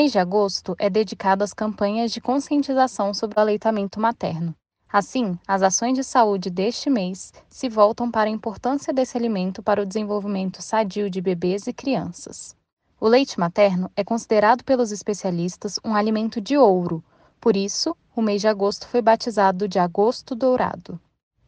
mês 0.00 0.12
de 0.12 0.18
agosto 0.18 0.74
é 0.78 0.88
dedicado 0.88 1.44
às 1.44 1.52
campanhas 1.52 2.10
de 2.10 2.22
conscientização 2.22 3.12
sobre 3.12 3.36
o 3.36 3.40
aleitamento 3.42 4.00
materno. 4.00 4.54
Assim, 4.90 5.38
as 5.46 5.60
ações 5.60 5.92
de 5.92 6.02
saúde 6.02 6.48
deste 6.48 6.88
mês 6.88 7.34
se 7.50 7.68
voltam 7.68 8.10
para 8.10 8.30
a 8.30 8.32
importância 8.32 8.94
desse 8.94 9.18
alimento 9.18 9.62
para 9.62 9.82
o 9.82 9.84
desenvolvimento 9.84 10.62
sadio 10.62 11.10
de 11.10 11.20
bebês 11.20 11.66
e 11.66 11.72
crianças. 11.74 12.56
O 12.98 13.06
leite 13.06 13.38
materno 13.38 13.90
é 13.94 14.02
considerado 14.02 14.64
pelos 14.64 14.90
especialistas 14.90 15.78
um 15.84 15.94
alimento 15.94 16.40
de 16.40 16.56
ouro, 16.56 17.04
por 17.38 17.54
isso, 17.54 17.94
o 18.16 18.22
mês 18.22 18.40
de 18.40 18.48
agosto 18.48 18.88
foi 18.88 19.02
batizado 19.02 19.68
de 19.68 19.78
Agosto 19.78 20.34
Dourado. 20.34 20.98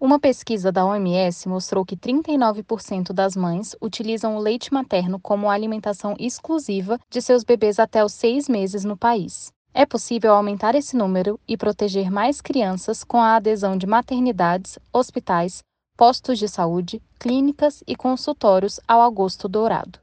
Uma 0.05 0.19
pesquisa 0.19 0.73
da 0.73 0.85
OMS 0.85 1.49
mostrou 1.49 1.85
que 1.85 1.97
39% 1.97 3.13
das 3.13 3.37
mães 3.37 3.77
utilizam 3.81 4.35
o 4.37 4.41
leite 4.41 4.75
materno 4.75 5.21
como 5.21 5.49
alimentação 5.49 6.17
exclusiva 6.19 6.99
de 7.09 7.23
seus 7.23 7.45
bebês 7.45 7.79
até 7.79 8.05
os 8.05 8.13
seis 8.13 8.49
meses 8.49 8.83
no 8.83 8.97
país. 8.97 9.53
É 9.73 9.87
possível 9.87 10.35
aumentar 10.35 10.75
esse 10.75 10.97
número 10.97 11.39
e 11.47 11.57
proteger 11.57 12.11
mais 12.11 12.41
crianças 12.41 13.05
com 13.05 13.19
a 13.19 13.37
adesão 13.37 13.79
de 13.79 13.87
maternidades, 13.87 14.77
hospitais, 14.93 15.63
postos 15.97 16.37
de 16.37 16.49
saúde, 16.49 17.01
clínicas 17.17 17.85
e 17.87 17.95
consultórios 17.95 18.81
ao 18.89 19.03
agosto 19.03 19.49
dourado. 19.49 20.01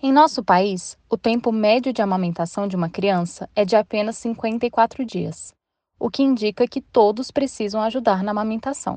Em 0.00 0.12
nosso 0.12 0.44
país, 0.44 0.96
o 1.08 1.18
tempo 1.18 1.50
médio 1.50 1.92
de 1.92 2.00
amamentação 2.00 2.68
de 2.68 2.76
uma 2.76 2.88
criança 2.88 3.50
é 3.56 3.64
de 3.64 3.74
apenas 3.74 4.16
54 4.18 5.04
dias, 5.04 5.52
o 5.98 6.08
que 6.08 6.22
indica 6.22 6.68
que 6.68 6.80
todos 6.80 7.32
precisam 7.32 7.82
ajudar 7.82 8.22
na 8.22 8.30
amamentação. 8.30 8.96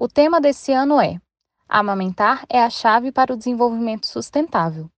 O 0.00 0.06
tema 0.06 0.40
desse 0.40 0.72
ano 0.72 1.00
é: 1.00 1.20
Amamentar 1.68 2.46
é 2.48 2.62
a 2.62 2.70
chave 2.70 3.10
para 3.10 3.34
o 3.34 3.36
desenvolvimento 3.36 4.06
sustentável. 4.06 4.88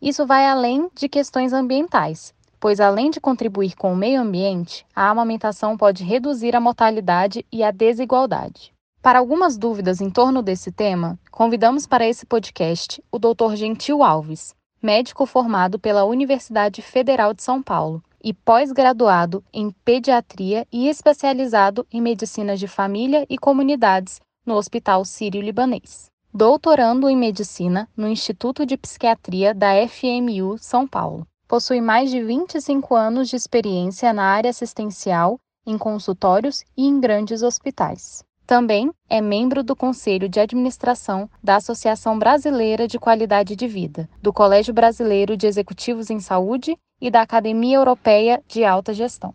Isso 0.00 0.24
vai 0.24 0.46
além 0.46 0.88
de 0.94 1.08
questões 1.08 1.52
ambientais, 1.52 2.32
pois 2.60 2.78
além 2.78 3.10
de 3.10 3.20
contribuir 3.20 3.74
com 3.74 3.92
o 3.92 3.96
meio 3.96 4.20
ambiente, 4.20 4.86
a 4.94 5.10
amamentação 5.10 5.76
pode 5.76 6.04
reduzir 6.04 6.54
a 6.54 6.60
mortalidade 6.60 7.44
e 7.50 7.64
a 7.64 7.72
desigualdade. 7.72 8.72
Para 9.02 9.18
algumas 9.18 9.58
dúvidas 9.58 10.00
em 10.00 10.10
torno 10.10 10.40
desse 10.40 10.70
tema, 10.70 11.18
convidamos 11.32 11.84
para 11.84 12.06
esse 12.06 12.24
podcast 12.24 13.02
o 13.10 13.18
Dr. 13.18 13.56
Gentil 13.56 14.00
Alves, 14.00 14.54
médico 14.80 15.26
formado 15.26 15.76
pela 15.76 16.04
Universidade 16.04 16.82
Federal 16.82 17.34
de 17.34 17.42
São 17.42 17.60
Paulo 17.60 18.00
e 18.22 18.32
pós-graduado 18.32 19.42
em 19.52 19.72
pediatria 19.84 20.64
e 20.72 20.88
especializado 20.88 21.84
em 21.92 22.00
medicina 22.00 22.56
de 22.56 22.68
família 22.68 23.26
e 23.28 23.36
comunidades 23.36 24.20
no 24.46 24.54
Hospital 24.54 25.04
Sírio-Libanês. 25.04 26.06
Doutorando 26.32 27.08
em 27.08 27.16
medicina 27.16 27.88
no 27.96 28.06
Instituto 28.06 28.64
de 28.64 28.76
Psiquiatria 28.76 29.52
da 29.52 29.70
FMU 29.88 30.56
São 30.58 30.86
Paulo. 30.86 31.26
Possui 31.48 31.80
mais 31.80 32.10
de 32.10 32.22
25 32.22 32.94
anos 32.94 33.28
de 33.28 33.36
experiência 33.36 34.12
na 34.12 34.24
área 34.24 34.50
assistencial, 34.50 35.38
em 35.66 35.76
consultórios 35.76 36.62
e 36.76 36.86
em 36.86 37.00
grandes 37.00 37.42
hospitais. 37.42 38.24
Também 38.46 38.92
é 39.08 39.20
membro 39.20 39.64
do 39.64 39.74
Conselho 39.74 40.28
de 40.28 40.38
Administração 40.38 41.28
da 41.42 41.56
Associação 41.56 42.16
Brasileira 42.16 42.86
de 42.86 42.96
Qualidade 42.96 43.56
de 43.56 43.66
Vida, 43.66 44.08
do 44.22 44.32
Colégio 44.32 44.72
Brasileiro 44.72 45.36
de 45.36 45.48
Executivos 45.48 46.10
em 46.10 46.20
Saúde 46.20 46.78
e 47.00 47.10
da 47.10 47.22
Academia 47.22 47.76
Europeia 47.76 48.40
de 48.46 48.64
Alta 48.64 48.94
Gestão. 48.94 49.34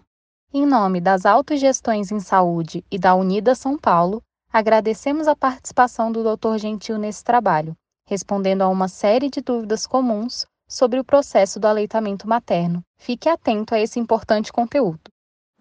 Em 0.53 0.65
nome 0.65 1.01
das 1.01 1.25
Autogestões 1.25 2.11
em 2.11 2.19
Saúde 2.21 2.85
e 2.89 2.97
da 2.97 3.13
Unida 3.13 3.53
São 3.53 3.77
Paulo, 3.77 4.21
agradecemos 4.51 5.27
a 5.27 5.35
participação 5.35 6.11
do 6.11 6.23
Dr. 6.23 6.57
Gentil 6.57 6.97
nesse 6.97 7.23
trabalho, 7.23 7.75
respondendo 8.07 8.61
a 8.61 8.67
uma 8.67 8.87
série 8.87 9.29
de 9.29 9.41
dúvidas 9.41 9.87
comuns 9.87 10.45
sobre 10.67 10.99
o 10.99 11.03
processo 11.03 11.59
do 11.59 11.67
aleitamento 11.67 12.27
materno. 12.27 12.81
Fique 12.97 13.29
atento 13.29 13.73
a 13.73 13.79
esse 13.79 13.99
importante 13.99 14.51
conteúdo. 14.51 14.99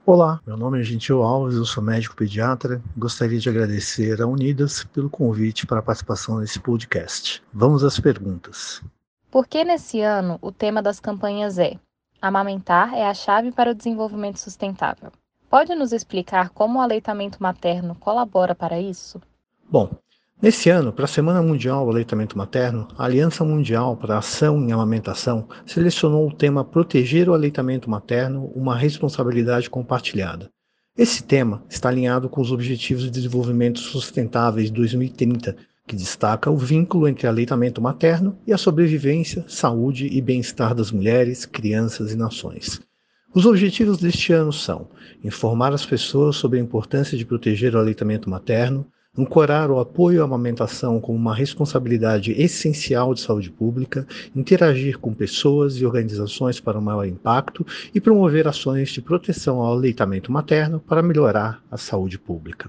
Olá, 0.07 0.41
meu 0.47 0.57
nome 0.57 0.81
é 0.81 0.83
Gentil 0.83 1.23
Alves, 1.23 1.57
eu 1.57 1.65
sou 1.65 1.83
médico 1.83 2.17
pediatra. 2.17 2.83
Gostaria 2.97 3.39
de 3.39 3.49
agradecer 3.49 4.21
à 4.21 4.27
Unidas 4.27 4.83
pelo 4.85 5.11
convite 5.11 5.67
para 5.67 5.79
a 5.79 5.83
participação 5.83 6.39
nesse 6.39 6.59
podcast. 6.59 7.43
Vamos 7.53 7.85
às 7.85 8.01
perguntas. 8.01 8.83
Por 9.31 9.47
que 9.47 9.63
nesse 9.63 10.01
ano 10.01 10.39
o 10.41 10.51
tema 10.51 10.83
das 10.83 10.99
campanhas 10.99 11.59
é 11.59 11.79
Amamentar 12.21 12.93
é 12.93 13.07
a 13.07 13.15
chave 13.15 13.51
para 13.51 13.71
o 13.71 13.75
desenvolvimento 13.75 14.39
sustentável? 14.39 15.11
Pode 15.51 15.75
nos 15.75 15.93
explicar 15.93 16.51
como 16.51 16.79
o 16.79 16.81
aleitamento 16.81 17.43
materno 17.43 17.97
colabora 17.97 18.55
para 18.55 18.81
isso? 18.81 19.21
Bom, 19.69 19.91
Nesse 20.41 20.71
ano, 20.71 20.91
para 20.91 21.05
a 21.05 21.09
Semana 21.09 21.43
Mundial 21.43 21.85
do 21.85 21.91
Aleitamento 21.91 22.39
Materno, 22.39 22.89
a 22.97 23.05
Aliança 23.05 23.45
Mundial 23.45 23.95
para 23.95 24.15
a 24.15 24.19
Ação 24.21 24.59
em 24.59 24.73
Amamentação 24.73 25.47
selecionou 25.67 26.27
o 26.27 26.33
tema 26.33 26.65
Proteger 26.65 27.29
o 27.29 27.35
Aleitamento 27.35 27.91
Materno, 27.91 28.51
uma 28.55 28.75
responsabilidade 28.75 29.69
compartilhada. 29.69 30.49
Esse 30.97 31.23
tema 31.23 31.63
está 31.69 31.91
alinhado 31.91 32.31
com 32.31 32.41
os 32.41 32.51
Objetivos 32.51 33.03
de 33.03 33.11
Desenvolvimento 33.11 33.81
Sustentáveis 33.81 34.69
de 34.69 34.73
2030, 34.73 35.59
que 35.87 35.95
destaca 35.95 36.51
o 36.51 36.57
vínculo 36.57 37.07
entre 37.07 37.27
aleitamento 37.27 37.83
materno 37.83 38.39
e 38.47 38.53
a 38.55 38.57
sobrevivência, 38.57 39.45
saúde 39.47 40.07
e 40.07 40.23
bem-estar 40.23 40.75
das 40.75 40.91
mulheres, 40.91 41.45
crianças 41.45 42.13
e 42.13 42.17
nações. 42.17 42.81
Os 43.33 43.47
objetivos 43.47 43.99
deste 43.99 44.33
ano 44.33 44.53
são 44.53 44.89
informar 45.23 45.73
as 45.73 45.87
pessoas 45.87 46.35
sobre 46.35 46.59
a 46.59 46.61
importância 46.61 47.17
de 47.17 47.25
proteger 47.25 47.77
o 47.77 47.79
aleitamento 47.79 48.29
materno, 48.29 48.85
ancorar 49.17 49.71
o 49.71 49.79
apoio 49.79 50.21
à 50.21 50.25
amamentação 50.25 51.01
como 51.01 51.17
uma 51.17 51.33
responsabilidade 51.33 52.33
essencial 52.33 53.15
de 53.15 53.21
saúde 53.21 53.49
pública, 53.49 54.05
interagir 54.35 54.99
com 54.99 55.15
pessoas 55.15 55.77
e 55.77 55.87
organizações 55.87 56.59
para 56.59 56.77
um 56.77 56.83
maior 56.83 57.05
impacto 57.05 57.65
e 57.95 58.01
promover 58.01 58.49
ações 58.49 58.91
de 58.91 59.01
proteção 59.01 59.61
ao 59.61 59.75
aleitamento 59.75 60.33
materno 60.33 60.81
para 60.81 61.01
melhorar 61.01 61.63
a 61.71 61.77
saúde 61.77 62.19
pública. 62.19 62.69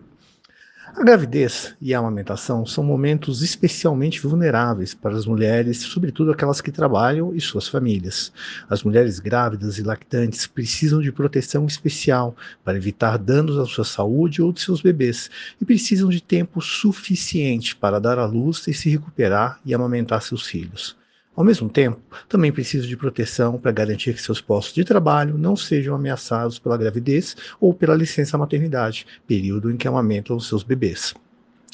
A 0.94 1.04
gravidez 1.04 1.74
e 1.80 1.94
a 1.94 2.00
amamentação 2.00 2.66
são 2.66 2.84
momentos 2.84 3.42
especialmente 3.42 4.20
vulneráveis 4.20 4.94
para 4.94 5.16
as 5.16 5.26
mulheres, 5.26 5.78
sobretudo 5.78 6.32
aquelas 6.32 6.60
que 6.60 6.70
trabalham 6.70 7.34
e 7.34 7.40
suas 7.40 7.68
famílias. 7.68 8.32
As 8.70 8.84
mulheres 8.84 9.18
grávidas 9.18 9.78
e 9.78 9.84
lactantes 9.84 10.46
precisam 10.46 11.02
de 11.02 11.12
proteção 11.12 11.66
especial 11.66 12.36
para 12.64 12.78
evitar 12.78 13.18
danos 13.18 13.58
à 13.58 13.66
sua 13.66 13.86
saúde 13.86 14.42
ou 14.42 14.52
de 14.52 14.62
seus 14.62 14.82
bebês 14.82 15.32
e 15.62 15.66
precisam 15.66 16.10
de 16.10 16.22
tempo 16.22 16.62
suficiente 16.62 17.74
para 17.74 17.98
dar 17.98 18.20
à 18.20 18.26
luz 18.26 18.68
e 18.68 18.74
se 18.74 18.90
recuperar 18.90 19.62
e 19.66 19.74
amamentar 19.74 20.22
seus 20.22 20.46
filhos. 20.46 21.01
Ao 21.34 21.46
mesmo 21.46 21.70
tempo, 21.70 22.02
também 22.28 22.52
precisa 22.52 22.86
de 22.86 22.98
proteção 22.98 23.58
para 23.58 23.72
garantir 23.72 24.14
que 24.14 24.22
seus 24.22 24.42
postos 24.42 24.76
de 24.76 24.84
trabalho 24.84 25.38
não 25.38 25.56
sejam 25.56 25.96
ameaçados 25.96 26.60
pela 26.60 26.78
gravidez 26.78 27.38
ou 27.60 27.74
pela 27.74 27.96
licença 27.96 28.38
maternidade, 28.38 29.06
período 29.26 29.72
em 29.72 29.78
que 29.78 29.88
amamentam 29.88 30.40
seus 30.42 30.62
bebês. 30.62 31.14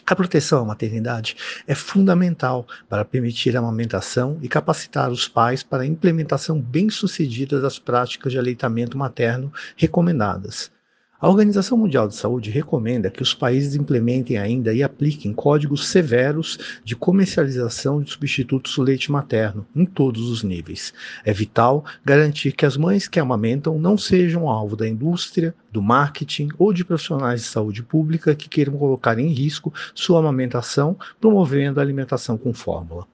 A 0.05 0.15
proteção 0.15 0.61
à 0.61 0.65
maternidade 0.65 1.35
é 1.67 1.75
fundamental 1.75 2.65
para 2.87 3.03
permitir 3.03 3.57
a 3.57 3.59
amamentação 3.59 4.37
e 4.41 4.47
capacitar 4.47 5.11
os 5.11 5.27
pais 5.27 5.63
para 5.63 5.83
a 5.83 5.87
implementação 5.87 6.61
bem-sucedida 6.61 7.59
das 7.59 7.77
práticas 7.77 8.31
de 8.31 8.39
aleitamento 8.39 8.97
materno 8.97 9.51
recomendadas. 9.75 10.71
A 11.19 11.27
Organização 11.27 11.79
Mundial 11.79 12.07
de 12.07 12.13
Saúde 12.13 12.51
recomenda 12.51 13.09
que 13.09 13.23
os 13.23 13.33
países 13.33 13.73
implementem 13.73 14.37
ainda 14.37 14.71
e 14.71 14.83
apliquem 14.83 15.33
códigos 15.33 15.87
severos 15.87 16.79
de 16.83 16.95
comercialização 16.95 18.03
de 18.03 18.11
substitutos 18.11 18.75
do 18.75 18.83
leite 18.83 19.11
materno 19.11 19.65
em 19.75 19.83
todos 19.83 20.29
os 20.29 20.43
níveis. 20.43 20.93
É 21.25 21.33
vital 21.33 21.83
garantir 22.05 22.51
que 22.51 22.67
as 22.67 22.77
mães 22.77 23.07
que 23.07 23.19
amamentam 23.19 23.79
não 23.79 23.97
sejam 23.97 24.47
alvo 24.47 24.75
da 24.75 24.87
indústria, 24.87 25.55
do 25.71 25.81
marketing 25.81 26.49
ou 26.55 26.71
de 26.71 26.85
profissionais 26.85 27.41
de 27.41 27.47
saúde 27.47 27.81
pública 27.81 28.35
que 28.35 28.47
queiram 28.47 28.77
colocar 28.77 29.17
em 29.17 29.29
risco 29.29 29.73
sua 29.95 30.19
amamentação, 30.19 30.95
promovendo 31.19 31.79
a 31.79 31.83
alimentação 31.83 32.37
com 32.37 32.53
fórmula. 32.53 33.07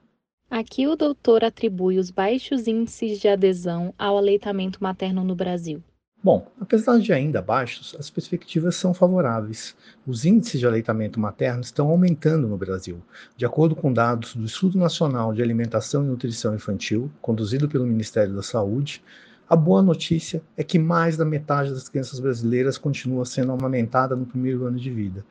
Aqui 0.50 0.86
o 0.86 0.94
doutor 0.94 1.42
atribui 1.42 1.98
os 1.98 2.10
baixos 2.10 2.68
índices 2.68 3.18
de 3.18 3.28
adesão 3.28 3.94
ao 3.98 4.18
aleitamento 4.18 4.82
materno 4.82 5.24
no 5.24 5.34
Brasil. 5.34 5.82
Bom, 6.24 6.50
apesar 6.58 6.98
de 7.00 7.12
ainda 7.12 7.42
baixos, 7.42 7.94
as 7.98 8.08
perspectivas 8.08 8.76
são 8.76 8.94
favoráveis. 8.94 9.76
Os 10.06 10.24
índices 10.24 10.58
de 10.58 10.66
aleitamento 10.66 11.20
materno 11.20 11.60
estão 11.60 11.90
aumentando 11.90 12.48
no 12.48 12.56
Brasil. 12.56 13.02
De 13.36 13.44
acordo 13.44 13.76
com 13.76 13.92
dados 13.92 14.34
do 14.34 14.46
Estudo 14.46 14.78
Nacional 14.78 15.34
de 15.34 15.42
Alimentação 15.42 16.02
e 16.02 16.06
Nutrição 16.06 16.54
Infantil, 16.54 17.12
conduzido 17.20 17.68
pelo 17.68 17.84
Ministério 17.84 18.34
da 18.34 18.42
Saúde, 18.42 19.04
a 19.46 19.54
boa 19.54 19.82
notícia 19.82 20.42
é 20.56 20.64
que 20.64 20.78
mais 20.78 21.14
da 21.18 21.26
metade 21.26 21.74
das 21.74 21.90
crianças 21.90 22.18
brasileiras 22.18 22.78
continua 22.78 23.26
sendo 23.26 23.52
amamentada 23.52 24.16
no 24.16 24.24
primeiro 24.24 24.64
ano 24.64 24.78
de 24.78 24.90
vida. 24.90 25.22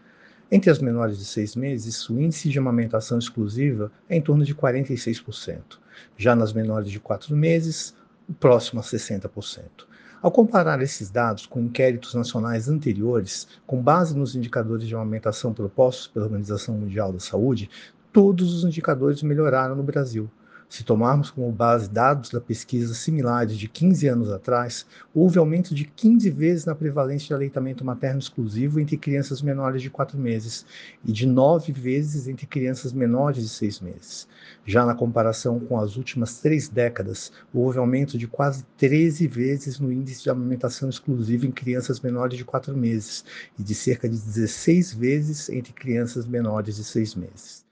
Entre 0.51 0.69
as 0.69 0.78
menores 0.78 1.18
de 1.18 1.25
seis 1.25 1.56
meses, 1.56 2.07
o 2.07 2.22
índice 2.22 2.50
de 2.50 2.60
amamentação 2.60 3.18
exclusiva 3.18 3.92
é 4.07 4.16
em 4.16 4.22
torno 4.22 4.46
de 4.46 4.54
46%. 4.54 5.80
Já 6.16 6.36
nas 6.36 6.54
menores 6.54 6.92
de 6.92 7.00
quatro 7.00 7.36
meses, 7.36 7.96
o 8.30 8.34
próximo 8.34 8.80
a 8.80 8.84
60%. 8.84 9.92
Ao 10.24 10.31
comparar 10.31 10.81
esses 10.81 11.10
dados 11.10 11.46
com 11.46 11.60
inquéritos 11.60 12.14
nacionais 12.14 12.70
anteriores, 12.70 13.46
com 13.68 13.84
base 13.84 14.18
nos 14.18 14.38
indicadores 14.38 14.88
de 14.88 14.96
amamentação 14.96 15.54
propostos 15.54 16.08
pela 16.08 16.28
Organização 16.28 16.78
Mundial 16.78 17.12
da 17.12 17.20
Saúde, 17.20 17.70
todos 18.14 18.54
os 18.54 18.64
indicadores 18.64 19.22
melhoraram 19.22 19.75
no 19.75 19.84
Brasil. 19.84 20.31
Se 20.74 20.84
tomarmos 20.84 21.30
como 21.30 21.52
base 21.52 21.88
dados 21.88 22.31
da 22.31 22.42
pesquisa 22.42 22.96
similares 22.96 23.60
de 23.60 23.68
15 23.68 24.08
anos 24.08 24.31
atrás, 24.31 24.88
houve 25.14 25.38
aumento 25.38 25.75
de 25.75 25.86
15 25.86 26.31
vezes 26.31 26.66
na 26.66 26.74
prevalência 26.74 27.28
de 27.28 27.34
aleitamento 27.36 27.86
materno 27.86 28.18
exclusivo 28.18 28.80
entre 28.80 28.98
crianças 28.98 29.40
menores 29.40 29.84
de 29.84 29.92
4 29.92 30.18
meses 30.18 30.66
e 31.06 31.12
de 31.12 31.28
9 31.28 31.72
vezes 31.72 32.28
entre 32.28 32.48
crianças 32.48 32.92
menores 32.92 33.44
de 33.44 33.50
6 33.50 33.81
meses. 33.81 34.28
Já 34.66 34.84
na 34.84 34.96
comparação 34.96 35.60
com 35.60 35.80
as 35.80 35.96
últimas 35.96 36.40
três 36.40 36.68
décadas, 36.68 37.31
houve 37.54 37.78
aumento 37.78 38.18
de 38.18 38.25
quase 38.28 38.66
13 38.75 39.28
vezes 39.28 39.80
no 39.80 39.94
índice 39.94 40.24
de 40.24 40.31
amamentação 40.31 40.90
exclusiva 40.90 41.46
em 41.46 41.52
crianças 41.52 42.00
menores 42.00 42.36
de 42.36 42.44
4 42.44 42.75
meses 42.75 43.24
e 43.60 43.62
de 43.62 43.75
cerca 43.75 44.10
de 44.10 44.18
16 44.18 44.96
vezes 44.96 45.50
entre 45.50 45.72
crianças 45.72 46.25
menores 46.25 46.78
de 46.78 46.84
6 46.84 47.14
meses. 47.14 47.62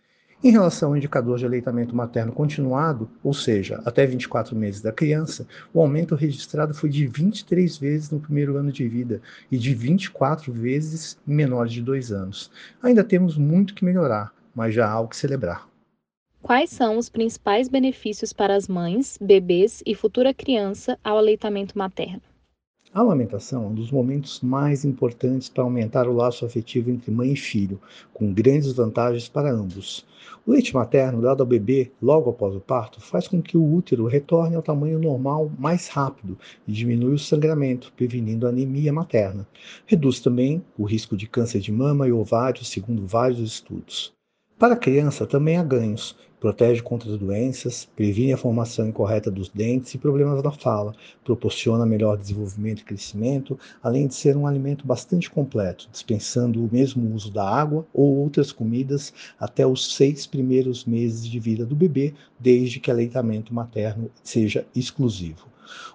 Em 0.43 0.49
relação 0.49 0.89
ao 0.89 0.97
indicador 0.97 1.37
de 1.37 1.45
aleitamento 1.45 1.95
materno 1.95 2.31
continuado, 2.31 3.07
ou 3.23 3.31
seja, 3.31 3.79
até 3.85 4.07
24 4.07 4.55
meses 4.55 4.81
da 4.81 4.91
criança, 4.91 5.45
o 5.71 5.79
aumento 5.79 6.15
registrado 6.15 6.73
foi 6.73 6.89
de 6.89 7.05
23 7.05 7.77
vezes 7.77 8.09
no 8.09 8.19
primeiro 8.19 8.57
ano 8.57 8.71
de 8.71 8.87
vida 8.87 9.21
e 9.51 9.57
de 9.59 9.75
24 9.75 10.51
vezes 10.51 11.19
em 11.27 11.35
menores 11.35 11.71
de 11.71 11.83
2 11.83 12.11
anos. 12.11 12.49
Ainda 12.81 13.03
temos 13.03 13.37
muito 13.37 13.75
que 13.75 13.85
melhorar, 13.85 14.33
mas 14.55 14.73
já 14.73 14.89
há 14.89 14.99
o 14.99 15.07
que 15.07 15.15
celebrar. 15.15 15.69
Quais 16.41 16.71
são 16.71 16.97
os 16.97 17.07
principais 17.07 17.69
benefícios 17.69 18.33
para 18.33 18.55
as 18.55 18.67
mães, 18.67 19.19
bebês 19.21 19.83
e 19.85 19.93
futura 19.93 20.33
criança 20.33 20.97
ao 21.03 21.19
aleitamento 21.19 21.77
materno? 21.77 22.30
A 22.93 22.99
amamentação 22.99 23.63
é 23.63 23.67
um 23.67 23.73
dos 23.73 23.89
momentos 23.89 24.41
mais 24.41 24.83
importantes 24.83 25.47
para 25.47 25.63
aumentar 25.63 26.09
o 26.09 26.13
laço 26.13 26.45
afetivo 26.45 26.91
entre 26.91 27.09
mãe 27.09 27.31
e 27.31 27.37
filho, 27.37 27.79
com 28.13 28.33
grandes 28.33 28.73
vantagens 28.73 29.29
para 29.29 29.49
ambos. 29.49 30.05
O 30.45 30.51
leite 30.51 30.73
materno 30.73 31.21
dado 31.21 31.39
ao 31.39 31.47
bebê 31.47 31.89
logo 32.01 32.29
após 32.29 32.53
o 32.53 32.59
parto 32.59 32.99
faz 32.99 33.29
com 33.29 33.41
que 33.41 33.57
o 33.57 33.75
útero 33.75 34.07
retorne 34.07 34.57
ao 34.57 34.61
tamanho 34.61 34.99
normal 34.99 35.49
mais 35.57 35.87
rápido 35.87 36.37
e 36.67 36.73
diminui 36.73 37.13
o 37.13 37.19
sangramento, 37.19 37.93
prevenindo 37.95 38.45
a 38.45 38.49
anemia 38.49 38.91
materna. 38.91 39.47
Reduz 39.85 40.19
também 40.19 40.61
o 40.77 40.83
risco 40.83 41.15
de 41.15 41.27
câncer 41.27 41.61
de 41.61 41.71
mama 41.71 42.09
e 42.09 42.11
ovário, 42.11 42.65
segundo 42.65 43.07
vários 43.07 43.39
estudos. 43.39 44.13
Para 44.61 44.75
a 44.75 44.77
criança 44.77 45.25
também 45.25 45.57
há 45.57 45.63
ganhos. 45.63 46.15
Protege 46.39 46.83
contra 46.83 47.11
as 47.11 47.17
doenças, 47.17 47.89
previne 47.95 48.31
a 48.31 48.37
formação 48.37 48.87
incorreta 48.87 49.31
dos 49.31 49.49
dentes 49.49 49.91
e 49.95 49.97
problemas 49.97 50.43
da 50.43 50.51
fala, 50.51 50.93
proporciona 51.25 51.83
melhor 51.83 52.15
desenvolvimento 52.15 52.81
e 52.81 52.85
crescimento, 52.85 53.57
além 53.81 54.05
de 54.05 54.13
ser 54.13 54.37
um 54.37 54.45
alimento 54.45 54.85
bastante 54.85 55.31
completo, 55.31 55.89
dispensando 55.91 56.63
o 56.63 56.69
mesmo 56.71 57.11
uso 57.11 57.31
da 57.31 57.43
água 57.43 57.87
ou 57.91 58.17
outras 58.17 58.51
comidas 58.51 59.11
até 59.39 59.65
os 59.65 59.95
seis 59.95 60.27
primeiros 60.27 60.85
meses 60.85 61.27
de 61.27 61.39
vida 61.39 61.65
do 61.65 61.75
bebê, 61.75 62.13
desde 62.39 62.79
que 62.79 62.91
o 62.91 62.93
aleitamento 62.93 63.51
materno 63.55 64.11
seja 64.23 64.63
exclusivo. 64.75 65.47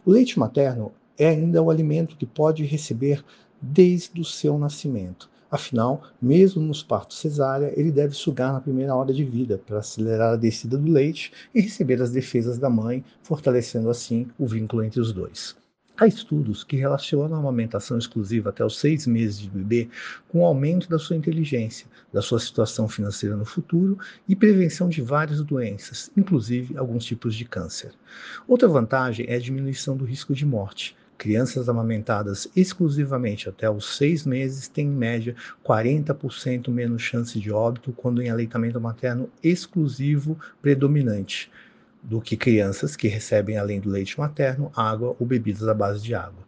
O 0.05 0.11
leite 0.11 0.41
materno 0.41 0.91
é 1.17 1.29
ainda 1.29 1.63
o 1.63 1.71
alimento 1.71 2.17
que 2.17 2.27
pode 2.27 2.65
receber 2.65 3.25
desde 3.63 4.21
o 4.21 4.25
seu 4.25 4.59
nascimento 4.59 5.31
Afinal, 5.51 6.03
mesmo 6.21 6.61
nos 6.61 6.83
partos 6.83 7.19
cesárea, 7.19 7.73
ele 7.77 7.93
deve 7.93 8.15
sugar 8.15 8.53
na 8.53 8.61
primeira 8.61 8.95
hora 8.95 9.13
de 9.13 9.25
vida 9.25 9.61
para 9.65 9.79
acelerar 9.79 10.35
a 10.35 10.37
descida 10.37 10.77
do 10.77 10.91
leite 10.91 11.33
e 11.55 11.61
receber 11.61 12.03
as 12.03 12.11
defesas 12.11 12.59
da 12.59 12.69
mãe, 12.69 13.05
fortalecendo 13.23 13.89
assim 13.89 14.27
o 14.39 14.47
vínculo 14.47 14.83
entre 14.83 15.01
os 15.01 15.13
dois. 15.13 15.57
Há 15.99 16.07
estudos 16.07 16.63
que 16.63 16.77
relacionam 16.77 17.37
a 17.37 17.41
amamentação 17.41 17.97
exclusiva 17.97 18.51
até 18.51 18.63
os 18.63 18.79
seis 18.79 19.07
meses 19.07 19.39
de 19.39 19.49
bebê 19.49 19.89
com 20.29 20.41
o 20.41 20.45
aumento 20.45 20.91
da 20.91 20.99
sua 20.99 21.17
inteligência, 21.17 21.87
da 22.13 22.21
sua 22.21 22.39
situação 22.39 22.87
financeira 22.87 23.35
no 23.35 23.47
futuro 23.47 23.99
e 24.29 24.37
prevenção 24.37 24.91
de 24.91 25.01
várias 25.01 25.41
doenças, 25.43 26.11
inclusive 26.15 26.77
alguns 26.77 27.03
tipos 27.03 27.35
de 27.35 27.47
câncer. 27.47 27.93
Outra 28.47 28.69
vantagem 28.69 29.25
é 29.27 29.37
a 29.37 29.41
diminuição 29.41 29.97
do 29.97 30.05
risco 30.05 30.35
de 30.35 30.45
morte. 30.45 30.95
Crianças 31.19 31.69
amamentadas 31.69 32.47
exclusivamente 32.55 33.49
até 33.49 33.69
os 33.71 33.97
seis 33.97 34.27
meses 34.27 34.69
têm, 34.69 34.87
em 34.87 34.91
média, 34.91 35.35
40% 35.65 36.69
menos 36.69 37.03
chance 37.03 37.41
de 37.41 37.51
óbito 37.51 37.93
quando 37.93 38.23
em 38.23 38.29
aleitamento 38.29 38.81
materno 38.81 39.31
exclusivo 39.43 40.39
predominante 40.61 41.51
do 42.03 42.21
que 42.21 42.37
crianças 42.37 42.95
que 42.95 43.09
recebem, 43.09 43.57
além 43.59 43.81
do 43.81 43.91
leite 43.91 44.19
materno, 44.19 44.71
água 44.77 45.17
ou 45.19 45.27
bebidas 45.27 45.67
à 45.67 45.75
base 45.75 46.03
de 46.03 46.15
água. 46.15 46.46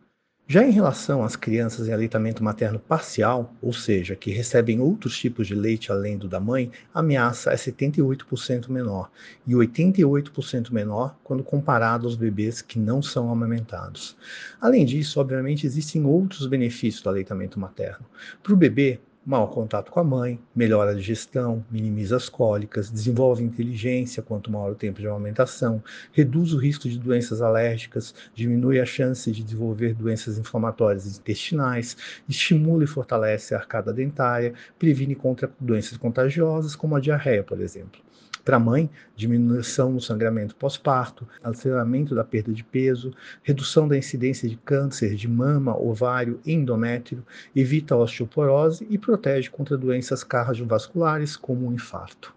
Já 0.51 0.65
em 0.65 0.71
relação 0.71 1.23
às 1.23 1.37
crianças 1.37 1.89
em 1.89 1.93
aleitamento 1.93 2.43
materno 2.43 2.79
parcial, 2.79 3.55
ou 3.61 3.71
seja, 3.71 4.17
que 4.17 4.31
recebem 4.31 4.81
outros 4.81 5.19
tipos 5.19 5.47
de 5.47 5.55
leite 5.55 5.93
além 5.93 6.17
do 6.17 6.27
da 6.27 6.41
mãe, 6.41 6.73
a 6.95 7.01
ameaça 7.01 7.51
é 7.51 7.55
78% 7.55 8.71
menor 8.71 9.11
e 9.47 9.53
88% 9.53 10.73
menor 10.73 11.15
quando 11.23 11.45
comparado 11.45 12.07
aos 12.07 12.17
bebês 12.17 12.63
que 12.63 12.79
não 12.79 13.03
são 13.03 13.31
amamentados. 13.31 14.17
Além 14.59 14.87
disso, 14.87 15.21
obviamente, 15.21 15.67
existem 15.67 16.07
outros 16.07 16.47
benefícios 16.47 17.03
do 17.03 17.11
aleitamento 17.11 17.61
materno. 17.61 18.07
Para 18.43 18.55
o 18.55 18.57
bebê, 18.57 19.01
Mal 19.29 19.47
contato 19.49 19.93
com 19.93 20.01
a 20.01 20.05
mãe, 20.05 20.41
melhora 20.57 20.93
a 20.93 20.95
digestão, 20.95 21.63
minimiza 21.71 22.17
as 22.17 22.31
cólicas, 22.31 22.89
desenvolve 22.89 23.45
inteligência 23.45 24.23
quanto 24.23 24.51
maior 24.51 24.73
o 24.73 24.75
tempo 24.75 25.03
de 25.03 25.07
amamentação, 25.07 25.85
reduz 26.15 26.55
o 26.55 26.57
risco 26.57 26.89
de 26.89 26.99
doenças 26.99 27.43
alérgicas, 27.43 28.15
diminui 28.35 28.81
a 28.81 28.87
chance 28.87 29.31
de 29.31 29.45
desenvolver 29.45 29.93
doenças 29.93 30.39
inflamatórias 30.39 31.19
intestinais, 31.19 31.95
estimula 32.27 32.85
e 32.85 32.87
fortalece 32.87 33.55
a 33.55 33.59
arcada 33.59 33.93
dentária, 33.93 34.55
previne 34.79 35.15
contra 35.15 35.53
doenças 35.61 35.99
contagiosas 35.99 36.75
como 36.75 36.97
a 36.97 37.01
diarreia, 37.01 37.45
por 37.45 37.61
exemplo. 37.61 38.01
Para 38.49 38.57
a 38.57 38.61
mãe, 38.61 38.89
diminuição 39.15 39.93
no 39.93 40.01
sangramento 40.01 40.57
pós-parto, 40.57 41.29
aceleramento 41.45 42.15
da 42.15 42.25
perda 42.25 42.51
de 42.51 42.65
peso, 42.65 43.13
redução 43.43 43.87
da 43.87 43.95
incidência 43.95 44.49
de 44.49 44.57
câncer 44.57 45.15
de 45.17 45.29
mama, 45.29 45.79
ovário 45.79 46.41
e 46.47 46.55
endométrio, 46.55 47.23
evita 47.55 47.95
a 47.95 47.99
osteoporose 47.99 48.87
e 48.89 48.97
protege 48.97 49.51
contra 49.51 49.77
doenças 49.77 50.25
cardiovasculares 50.25 51.37
como 51.37 51.69
o 51.69 51.75
infarto. 51.75 52.35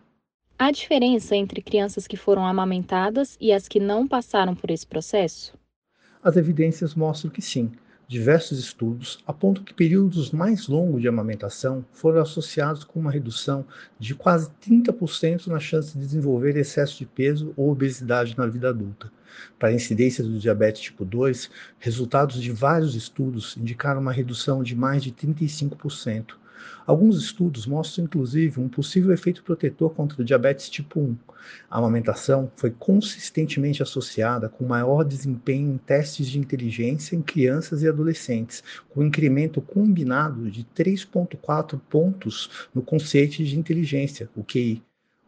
Há 0.59 0.69
diferença 0.71 1.33
entre 1.33 1.61
crianças 1.61 2.05
que 2.05 2.17
foram 2.17 2.45
amamentadas 2.45 3.37
e 3.39 3.53
as 3.53 3.69
que 3.69 3.79
não 3.79 4.05
passaram 4.05 4.53
por 4.53 4.69
esse 4.69 4.85
processo? 4.85 5.53
As 6.21 6.35
evidências 6.35 6.93
mostram 6.93 7.31
que 7.31 7.41
sim. 7.41 7.71
Diversos 8.11 8.59
estudos 8.59 9.23
apontam 9.25 9.63
que 9.63 9.73
períodos 9.73 10.31
mais 10.31 10.67
longos 10.67 10.99
de 10.99 11.07
amamentação 11.07 11.85
foram 11.93 12.21
associados 12.21 12.83
com 12.83 12.99
uma 12.99 13.09
redução 13.09 13.65
de 13.97 14.13
quase 14.13 14.51
30% 14.61 15.47
na 15.47 15.61
chance 15.61 15.93
de 15.93 15.99
desenvolver 16.05 16.57
excesso 16.57 16.99
de 16.99 17.05
peso 17.05 17.53
ou 17.55 17.71
obesidade 17.71 18.37
na 18.37 18.45
vida 18.47 18.67
adulta. 18.67 19.09
Para 19.57 19.69
a 19.69 19.73
incidência 19.73 20.25
do 20.25 20.37
diabetes 20.37 20.81
tipo 20.81 21.05
2, 21.05 21.49
resultados 21.79 22.41
de 22.41 22.51
vários 22.51 22.95
estudos 22.95 23.55
indicaram 23.55 24.01
uma 24.01 24.11
redução 24.11 24.61
de 24.61 24.75
mais 24.75 25.01
de 25.01 25.13
35%. 25.13 26.33
Alguns 26.85 27.17
estudos 27.17 27.65
mostram, 27.65 28.05
inclusive, 28.05 28.59
um 28.59 28.67
possível 28.67 29.11
efeito 29.13 29.43
protetor 29.43 29.93
contra 29.93 30.21
o 30.21 30.25
diabetes 30.25 30.69
tipo 30.69 30.99
1. 30.99 31.17
A 31.69 31.77
amamentação 31.77 32.51
foi 32.55 32.71
consistentemente 32.71 33.81
associada 33.81 34.49
com 34.49 34.65
maior 34.65 35.03
desempenho 35.03 35.71
em 35.73 35.77
testes 35.77 36.27
de 36.27 36.39
inteligência 36.39 37.15
em 37.15 37.21
crianças 37.21 37.81
e 37.81 37.87
adolescentes, 37.87 38.63
com 38.89 39.01
um 39.01 39.05
incremento 39.07 39.61
combinado 39.61 40.49
de 40.49 40.63
3,4 40.75 41.79
pontos 41.89 42.67
no 42.73 42.81
conceito 42.81 43.43
de 43.43 43.57
inteligência, 43.57 44.29
o 44.35 44.43
QI. 44.43 44.83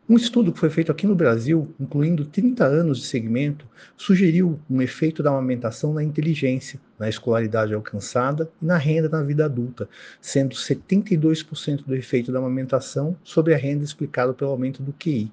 Um 0.07 0.17
estudo 0.17 0.51
que 0.51 0.60
foi 0.60 0.69
feito 0.69 0.91
aqui 0.91 1.07
no 1.07 1.15
Brasil, 1.15 1.74
incluindo 1.79 2.25
30 2.25 2.65
anos 2.65 3.00
de 3.00 3.05
segmento, 3.05 3.65
sugeriu 3.95 4.60
um 4.69 4.81
efeito 4.81 5.24
da 5.24 5.29
amamentação 5.29 5.93
na 5.93 6.03
inteligência, 6.03 6.77
na 7.00 7.07
escolaridade 7.07 7.74
alcançada 7.74 8.51
e 8.62 8.65
na 8.65 8.75
renda 8.75 9.07
na 9.07 9.24
vida 9.24 9.45
adulta, 9.45 9.88
sendo 10.19 10.55
72% 10.55 11.86
do 11.86 11.95
efeito 11.95 12.33
da 12.33 12.39
amamentação 12.39 13.15
sobre 13.24 13.53
a 13.53 13.57
renda 13.57 13.86
explicado 13.86 14.33
pelo 14.33 14.51
aumento 14.51 14.83
do 14.83 14.91
QI. 14.91 15.31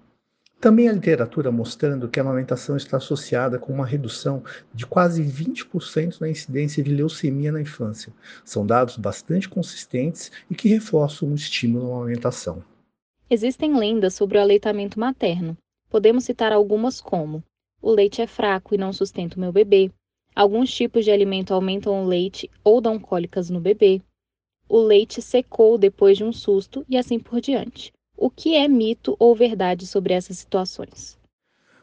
Também 0.60 0.88
a 0.88 0.92
literatura 0.92 1.50
mostrando 1.50 2.08
que 2.08 2.20
a 2.20 2.22
amamentação 2.22 2.76
está 2.76 2.98
associada 2.98 3.58
com 3.58 3.72
uma 3.72 3.86
redução 3.86 4.44
de 4.72 4.86
quase 4.86 5.20
20% 5.24 6.20
na 6.20 6.28
incidência 6.28 6.80
de 6.80 6.94
leucemia 6.94 7.50
na 7.50 7.60
infância. 7.60 8.12
São 8.44 8.64
dados 8.64 8.96
bastante 8.96 9.48
consistentes 9.48 10.30
e 10.48 10.54
que 10.54 10.68
reforçam 10.68 11.28
o 11.32 11.34
estímulo 11.34 11.92
à 11.92 11.96
amamentação. 11.96 12.62
Existem 13.32 13.76
lendas 13.78 14.14
sobre 14.14 14.38
o 14.38 14.40
aleitamento 14.40 14.98
materno. 14.98 15.56
Podemos 15.88 16.24
citar 16.24 16.52
algumas 16.52 17.00
como: 17.00 17.44
o 17.80 17.92
leite 17.92 18.20
é 18.20 18.26
fraco 18.26 18.74
e 18.74 18.78
não 18.78 18.92
sustenta 18.92 19.36
o 19.36 19.40
meu 19.40 19.52
bebê. 19.52 19.88
Alguns 20.34 20.74
tipos 20.74 21.04
de 21.04 21.12
alimento 21.12 21.54
aumentam 21.54 22.02
o 22.02 22.06
leite 22.06 22.50
ou 22.64 22.80
dão 22.80 22.98
cólicas 22.98 23.48
no 23.48 23.60
bebê. 23.60 24.02
O 24.68 24.80
leite 24.80 25.22
secou 25.22 25.78
depois 25.78 26.18
de 26.18 26.24
um 26.24 26.32
susto 26.32 26.84
e 26.88 26.96
assim 26.96 27.20
por 27.20 27.40
diante. 27.40 27.92
O 28.16 28.28
que 28.28 28.56
é 28.56 28.66
mito 28.66 29.16
ou 29.18 29.34
verdade 29.34 29.86
sobre 29.86 30.12
essas 30.12 30.38
situações? 30.38 31.16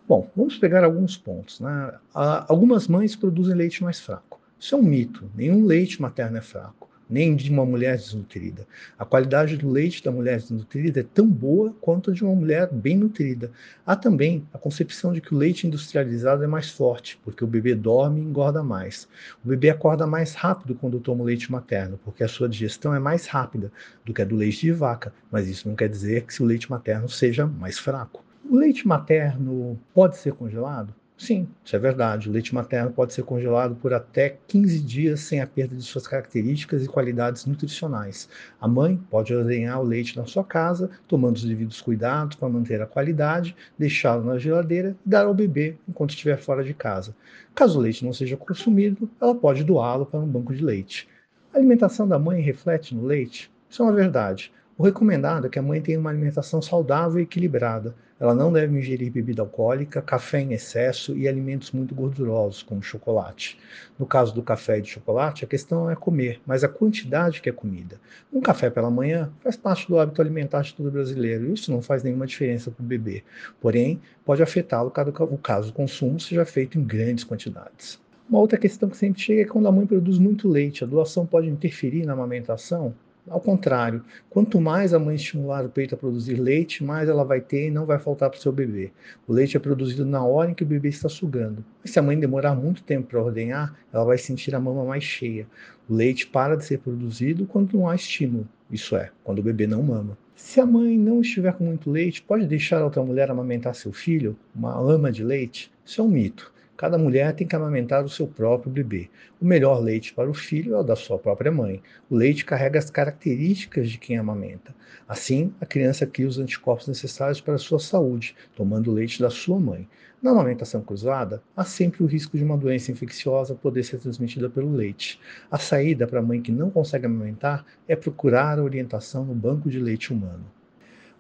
Bom, 0.06 0.30
vamos 0.36 0.58
pegar 0.58 0.84
alguns 0.84 1.18
pontos. 1.18 1.62
Né? 1.62 1.98
Algumas 2.14 2.90
mães 2.90 3.16
produzem 3.16 3.56
leite 3.56 3.84
mais 3.84 4.00
fraco. 4.02 4.40
Isso 4.60 4.76
é 4.76 4.78
um 4.78 4.84
mito. 4.84 5.30
Nenhum 5.34 5.66
leite 5.66 6.02
materno 6.02 6.38
é 6.38 6.42
fraco. 6.42 6.87
Nem 7.10 7.36
de 7.36 7.50
uma 7.50 7.66
mulher 7.66 7.98
desnutrida. 7.98 8.68
A 8.98 9.06
qualidade 9.06 9.58
do 9.58 9.70
leite 9.70 10.04
da 10.04 10.12
mulher 10.12 10.38
desnutrida 10.38 11.00
é 11.00 11.04
tão 11.04 11.28
boa 11.28 11.74
quanto 11.80 12.12
a 12.12 12.14
de 12.14 12.24
uma 12.24 12.36
mulher 12.36 12.70
bem 12.72 12.98
nutrida. 12.98 13.52
Há 13.86 13.96
também 13.96 14.46
a 14.54 14.58
concepção 14.58 15.14
de 15.14 15.22
que 15.22 15.34
o 15.34 15.38
leite 15.38 15.66
industrializado 15.68 16.44
é 16.44 16.48
mais 16.48 16.70
forte, 16.70 17.20
porque 17.24 17.44
o 17.44 17.48
bebê 17.48 17.76
dorme 17.76 18.22
e 18.22 18.24
engorda 18.24 18.62
mais. 18.62 19.08
O 19.44 19.48
bebê 19.48 19.70
acorda 19.70 20.06
mais 20.06 20.34
rápido 20.34 20.76
quando 20.76 21.00
toma 21.00 21.24
o 21.24 21.26
leite 21.26 21.52
materno, 21.52 22.00
porque 22.04 22.24
a 22.24 22.28
sua 22.28 22.50
digestão 22.50 22.94
é 22.94 23.00
mais 23.00 23.26
rápida 23.28 23.72
do 24.06 24.14
que 24.14 24.22
a 24.22 24.26
do 24.26 24.36
leite 24.36 24.62
de 24.62 24.72
vaca, 24.72 25.14
mas 25.32 25.48
isso 25.48 25.68
não 25.68 25.76
quer 25.76 25.90
dizer 25.90 26.26
que 26.26 26.42
o 26.42 26.46
leite 26.46 26.70
materno 26.70 27.08
seja 27.08 27.46
mais 27.46 27.80
fraco. 27.80 28.24
O 28.50 28.56
leite 28.56 28.88
materno 28.88 29.80
pode 29.94 30.18
ser 30.18 30.34
congelado? 30.34 30.94
Sim, 31.18 31.48
isso 31.66 31.76
é 31.76 31.80
verdade. 31.80 32.30
O 32.30 32.32
leite 32.32 32.54
materno 32.54 32.92
pode 32.92 33.12
ser 33.12 33.24
congelado 33.24 33.76
por 33.76 33.92
até 33.92 34.38
15 34.48 34.80
dias 34.80 35.22
sem 35.22 35.42
a 35.42 35.48
perda 35.48 35.76
de 35.76 35.82
suas 35.82 36.08
características 36.08 36.86
e 36.86 36.88
qualidades 36.88 37.46
nutricionais. 37.48 38.30
A 38.62 38.68
mãe 38.68 38.98
pode 39.10 39.34
ordenhar 39.34 39.82
o 39.82 39.84
leite 39.84 40.16
na 40.16 40.28
sua 40.28 40.44
casa, 40.44 40.92
tomando 41.08 41.38
os 41.38 41.44
devidos 41.44 41.82
cuidados 41.82 42.38
para 42.38 42.48
manter 42.48 42.82
a 42.82 42.86
qualidade, 42.86 43.56
deixá-lo 43.80 44.24
na 44.24 44.38
geladeira 44.38 44.96
e 45.06 45.10
dar 45.10 45.26
ao 45.26 45.34
bebê 45.34 45.76
enquanto 45.90 46.12
estiver 46.12 46.38
fora 46.38 46.64
de 46.64 46.76
casa. 46.76 47.16
Caso 47.56 47.80
o 47.80 47.82
leite 47.82 48.06
não 48.06 48.14
seja 48.14 48.38
consumido, 48.38 49.10
ela 49.20 49.34
pode 49.34 49.64
doá-lo 49.64 50.06
para 50.06 50.20
um 50.20 50.28
banco 50.28 50.54
de 50.54 50.64
leite. 50.64 51.08
A 51.52 51.58
alimentação 51.58 52.08
da 52.08 52.20
mãe 52.20 52.42
reflete 52.42 52.94
no 52.94 53.04
leite? 53.04 53.52
Isso 53.68 53.82
é 53.82 53.86
uma 53.86 53.94
verdade. 53.94 54.52
O 54.80 54.84
recomendado 54.84 55.48
é 55.48 55.50
que 55.50 55.58
a 55.58 55.62
mãe 55.64 55.82
tenha 55.82 56.00
uma 56.00 56.12
alimentação 56.12 56.62
saudável 56.62 57.20
e 57.20 57.24
equilibrada. 57.24 57.96
Ela 58.20 58.36
não 58.36 58.54
deve 58.54 58.78
ingerir 58.78 59.12
bebida 59.12 59.42
alcoólica, 59.42 60.04
café 60.04 60.40
em 60.40 60.54
excesso 60.54 61.18
e 61.18 61.28
alimentos 61.28 61.72
muito 61.72 61.96
gordurosos, 61.96 62.62
como 62.62 62.84
chocolate. 62.84 63.58
No 63.98 64.06
caso 64.06 64.36
do 64.36 64.44
café 64.44 64.78
e 64.78 64.82
do 64.82 64.88
chocolate, 64.88 65.44
a 65.44 65.48
questão 65.48 65.90
é 65.90 65.96
comer, 65.96 66.40
mas 66.46 66.64
a 66.64 66.68
quantidade 66.68 67.42
que 67.42 67.50
é 67.50 67.52
comida. 67.52 68.00
Um 68.32 68.40
café 68.40 68.70
pela 68.70 68.92
manhã 68.92 69.32
faz 69.40 69.58
parte 69.58 69.88
do 69.88 69.98
hábito 69.98 70.22
alimentar 70.22 70.62
de 70.62 70.76
todo 70.76 70.92
brasileiro, 70.92 71.48
e 71.48 71.54
isso 71.54 71.72
não 71.72 71.82
faz 71.82 72.04
nenhuma 72.04 72.28
diferença 72.28 72.70
para 72.70 72.84
o 72.84 72.86
bebê. 72.86 73.24
Porém, 73.60 74.00
pode 74.24 74.44
afetá-lo 74.44 74.94
caso 75.42 75.72
o 75.72 75.74
consumo 75.74 76.20
seja 76.20 76.46
feito 76.46 76.78
em 76.78 76.84
grandes 76.84 77.24
quantidades. 77.24 78.00
Uma 78.30 78.40
outra 78.40 78.60
questão 78.60 78.90
que 78.90 78.98
sempre 78.98 79.20
chega 79.20 79.42
é 79.42 79.46
quando 79.46 79.68
a 79.68 79.72
mãe 79.72 79.88
produz 79.88 80.20
muito 80.20 80.48
leite. 80.48 80.84
A 80.84 80.88
doação 80.88 81.26
pode 81.26 81.50
interferir 81.50 82.06
na 82.06 82.14
amamentação? 82.14 82.94
Ao 83.30 83.42
contrário, 83.42 84.04
quanto 84.30 84.62
mais 84.62 84.94
a 84.94 85.00
mãe 85.00 85.16
estimular 85.16 85.66
o 85.66 85.70
peito 85.70 85.94
a 85.94 85.98
produzir 85.98 86.36
leite, 86.36 86.82
mais 86.82 87.10
ela 87.10 87.26
vai 87.26 87.42
ter 87.42 87.68
e 87.68 87.72
não 87.72 87.86
vai 87.86 88.00
faltar 88.00 88.30
para 88.30 88.38
o 88.38 88.42
seu 88.42 88.54
bebê. 88.54 88.92
O 89.28 89.34
leite 89.34 89.58
é 89.58 89.60
produzido 89.60 90.06
na 90.06 90.24
hora 90.24 90.52
em 90.52 90.54
que 90.54 90.64
o 90.64 90.68
bebê 90.68 90.88
está 90.88 91.10
sugando. 91.10 91.64
Mas 91.82 91.92
se 91.92 92.00
a 92.00 92.02
mãe 92.02 92.18
demorar 92.18 92.56
muito 92.56 92.84
tempo 92.84 93.10
para 93.10 93.22
ordenhar, 93.22 93.78
ela 93.92 94.06
vai 94.06 94.18
sentir 94.18 94.56
a 94.56 94.60
mama 94.60 94.86
mais 94.86 95.04
cheia. 95.04 95.46
O 95.90 95.94
leite 95.94 96.26
para 96.26 96.56
de 96.56 96.64
ser 96.64 96.80
produzido 96.80 97.46
quando 97.46 97.74
não 97.74 97.90
há 97.90 97.96
estímulo, 97.96 98.48
isso 98.72 98.96
é, 98.96 99.12
quando 99.24 99.40
o 99.40 99.44
bebê 99.44 99.68
não 99.68 99.84
mama. 99.84 100.18
Se 100.34 100.62
a 100.62 100.66
mãe 100.66 100.98
não 100.98 101.20
estiver 101.20 101.54
com 101.54 101.66
muito 101.66 101.92
leite, 101.92 102.22
pode 102.22 102.46
deixar 102.46 102.82
outra 102.82 103.04
mulher 103.04 103.30
amamentar 103.30 103.76
seu 103.76 103.92
filho, 103.92 104.38
uma 104.56 104.74
ama 104.80 105.12
de 105.12 105.24
leite? 105.24 105.70
Isso 105.86 106.00
é 106.00 106.04
um 106.04 106.08
mito. 106.08 106.54
Cada 106.78 106.96
mulher 106.96 107.34
tem 107.34 107.48
que 107.48 107.56
amamentar 107.56 108.06
o 108.06 108.10
seu 108.10 108.28
próprio 108.28 108.72
bebê. 108.72 109.10
O 109.42 109.46
melhor 109.46 109.82
leite 109.82 110.14
para 110.14 110.30
o 110.30 110.34
filho 110.34 110.76
é 110.76 110.80
o 110.80 110.84
da 110.84 110.96
sua 110.96 111.18
própria 111.18 111.52
mãe. 111.52 111.82
O 112.08 112.16
leite 112.16 112.46
carrega 112.46 112.78
as 112.78 112.92
características 112.92 113.90
de 113.90 113.98
quem 113.98 114.16
amamenta. 114.16 114.76
Assim, 115.08 115.52
a 115.60 115.66
criança 115.66 116.06
cria 116.06 116.28
os 116.28 116.38
anticorpos 116.38 116.88
necessários 116.88 117.42
para 117.42 117.56
a 117.56 117.58
sua 117.58 117.80
saúde, 117.80 118.36
tomando 118.56 118.92
o 118.92 118.94
leite 118.94 119.20
da 119.20 119.32
sua 119.32 119.60
mãe. 119.60 119.90
Na 120.22 120.30
amamentação 120.30 120.84
cruzada, 120.84 121.42
há 121.56 121.64
sempre 121.64 122.04
o 122.04 122.06
risco 122.06 122.38
de 122.38 122.44
uma 122.44 122.56
doença 122.56 122.92
infecciosa 122.92 123.56
poder 123.56 123.82
ser 123.82 123.98
transmitida 123.98 124.48
pelo 124.48 124.72
leite. 124.72 125.20
A 125.50 125.58
saída 125.58 126.06
para 126.06 126.20
a 126.20 126.24
mãe 126.24 126.44
que 126.44 126.52
não 126.52 126.70
consegue 126.70 127.08
amamentar 127.08 127.66
é 127.88 127.96
procurar 127.96 128.60
a 128.60 128.64
orientação 128.64 129.26
no 129.26 129.34
banco 129.34 129.68
de 129.68 129.80
leite 129.80 130.14
humano. 130.14 130.46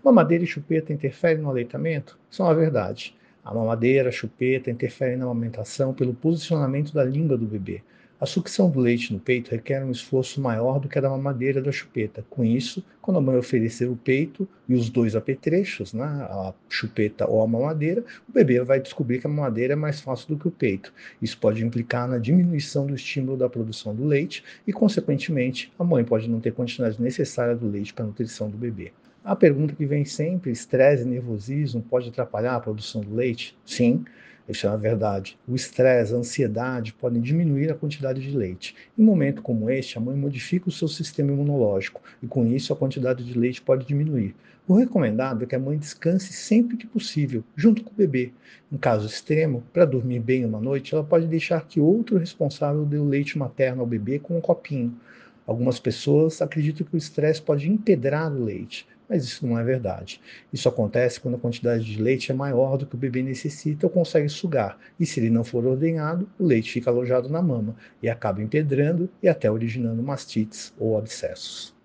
Mamadeira 0.03 0.43
e 0.43 0.47
chupeta 0.47 0.93
interferem 0.93 1.41
no 1.41 1.49
aleitamento? 1.49 2.19
São 2.29 2.47
a 2.47 2.53
verdade. 2.53 3.17
A 3.47 3.53
mamadeira, 3.53 4.09
a 4.09 4.11
chupeta 4.11 4.69
interferem 4.69 5.15
na 5.15 5.23
amamentação 5.23 5.93
pelo 5.93 6.13
posicionamento 6.13 6.93
da 6.93 7.01
língua 7.01 7.37
do 7.37 7.45
bebê. 7.45 7.81
A 8.19 8.25
sucção 8.25 8.69
do 8.69 8.81
leite 8.81 9.13
no 9.13 9.21
peito 9.21 9.51
requer 9.51 9.85
um 9.85 9.89
esforço 9.89 10.41
maior 10.41 10.81
do 10.81 10.89
que 10.89 10.97
a 10.97 11.01
da 11.01 11.09
mamadeira 11.09 11.61
da 11.61 11.71
chupeta. 11.71 12.25
Com 12.29 12.43
isso, 12.43 12.83
quando 13.01 13.15
a 13.15 13.21
mãe 13.21 13.37
oferecer 13.37 13.89
o 13.89 13.95
peito 13.95 14.45
e 14.67 14.73
os 14.73 14.89
dois 14.89 15.15
apetrechos, 15.15 15.93
né, 15.93 16.03
a 16.03 16.53
chupeta 16.67 17.25
ou 17.25 17.41
a 17.41 17.47
mamadeira, 17.47 18.03
o 18.27 18.33
bebê 18.33 18.61
vai 18.65 18.81
descobrir 18.81 19.19
que 19.19 19.27
a 19.27 19.29
mamadeira 19.29 19.71
é 19.71 19.77
mais 19.77 20.01
fácil 20.01 20.27
do 20.27 20.37
que 20.37 20.49
o 20.49 20.51
peito. 20.51 20.93
Isso 21.21 21.37
pode 21.37 21.63
implicar 21.63 22.05
na 22.05 22.17
diminuição 22.17 22.85
do 22.85 22.95
estímulo 22.95 23.37
da 23.37 23.47
produção 23.47 23.95
do 23.95 24.03
leite 24.03 24.43
e, 24.67 24.73
consequentemente, 24.73 25.71
a 25.79 25.85
mãe 25.85 26.03
pode 26.03 26.29
não 26.29 26.41
ter 26.41 26.51
quantidade 26.51 27.01
necessária 27.01 27.55
do 27.55 27.69
leite 27.69 27.93
para 27.93 28.03
a 28.03 28.07
nutrição 28.07 28.49
do 28.49 28.57
bebê. 28.57 28.91
A 29.27 29.35
pergunta 29.35 29.75
que 29.75 29.85
vem 29.85 30.05
sempre: 30.05 30.51
estresse 30.51 31.03
e 31.03 31.05
nervosismo 31.05 31.81
pode 31.81 32.07
atrapalhar 32.07 32.55
a 32.55 32.61
produção 32.61 33.01
do 33.01 33.13
leite? 33.13 33.57
Sim, 33.65 34.05
isso 34.47 34.65
é 34.65 34.69
uma 34.69 34.77
verdade. 34.77 35.37
O 35.45 35.53
estresse, 35.53 36.13
a 36.13 36.17
ansiedade 36.17 36.93
podem 36.93 37.21
diminuir 37.21 37.69
a 37.69 37.75
quantidade 37.75 38.21
de 38.21 38.37
leite. 38.37 38.73
Em 38.97 39.03
momento 39.03 39.41
como 39.41 39.69
este, 39.69 39.97
a 39.97 39.99
mãe 39.99 40.15
modifica 40.15 40.69
o 40.69 40.71
seu 40.71 40.87
sistema 40.87 41.33
imunológico 41.33 42.01
e, 42.23 42.25
com 42.25 42.47
isso, 42.47 42.71
a 42.71 42.75
quantidade 42.77 43.25
de 43.25 43.37
leite 43.37 43.61
pode 43.61 43.85
diminuir. 43.85 44.33
O 44.65 44.75
recomendado 44.75 45.43
é 45.43 45.45
que 45.45 45.55
a 45.57 45.59
mãe 45.59 45.77
descanse 45.77 46.31
sempre 46.31 46.77
que 46.77 46.87
possível, 46.87 47.43
junto 47.53 47.83
com 47.83 47.91
o 47.91 47.97
bebê. 47.97 48.31
Em 48.71 48.77
caso 48.77 49.07
extremo, 49.07 49.61
para 49.73 49.83
dormir 49.83 50.21
bem 50.21 50.45
uma 50.45 50.61
noite, 50.61 50.95
ela 50.95 51.03
pode 51.03 51.27
deixar 51.27 51.67
que 51.67 51.81
outro 51.81 52.17
responsável 52.17 52.85
dê 52.85 52.97
o 52.97 53.03
leite 53.03 53.37
materno 53.37 53.81
ao 53.81 53.87
bebê 53.87 54.19
com 54.19 54.37
um 54.37 54.41
copinho. 54.41 54.97
Algumas 55.45 55.81
pessoas 55.81 56.41
acreditam 56.41 56.87
que 56.87 56.95
o 56.95 56.97
estresse 56.97 57.41
pode 57.41 57.69
empedrar 57.69 58.31
o 58.31 58.43
leite, 58.43 58.85
mas 59.09 59.23
isso 59.23 59.45
não 59.45 59.57
é 59.57 59.63
verdade. 59.63 60.21
Isso 60.51 60.67
acontece 60.67 61.19
quando 61.19 61.35
a 61.35 61.39
quantidade 61.39 61.83
de 61.83 62.01
leite 62.01 62.31
é 62.31 62.35
maior 62.35 62.77
do 62.77 62.85
que 62.85 62.95
o 62.95 62.97
bebê 62.97 63.23
necessita 63.23 63.85
ou 63.85 63.89
consegue 63.89 64.29
sugar, 64.29 64.77
e 64.99 65.05
se 65.05 65.19
ele 65.19 65.29
não 65.29 65.43
for 65.43 65.65
ordenhado, 65.65 66.29
o 66.39 66.45
leite 66.45 66.71
fica 66.71 66.89
alojado 66.89 67.29
na 67.29 67.41
mama 67.41 67.75
e 68.01 68.09
acaba 68.09 68.41
empedrando 68.41 69.09
e 69.21 69.27
até 69.27 69.49
originando 69.49 70.03
mastites 70.03 70.73
ou 70.77 70.97
abscessos. 70.97 71.75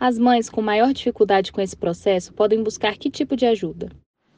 As 0.00 0.16
mães 0.18 0.48
com 0.48 0.62
maior 0.62 0.92
dificuldade 0.92 1.50
com 1.50 1.60
esse 1.60 1.76
processo 1.76 2.32
podem 2.32 2.62
buscar 2.62 2.96
que 2.96 3.10
tipo 3.10 3.36
de 3.36 3.46
ajuda? 3.46 3.88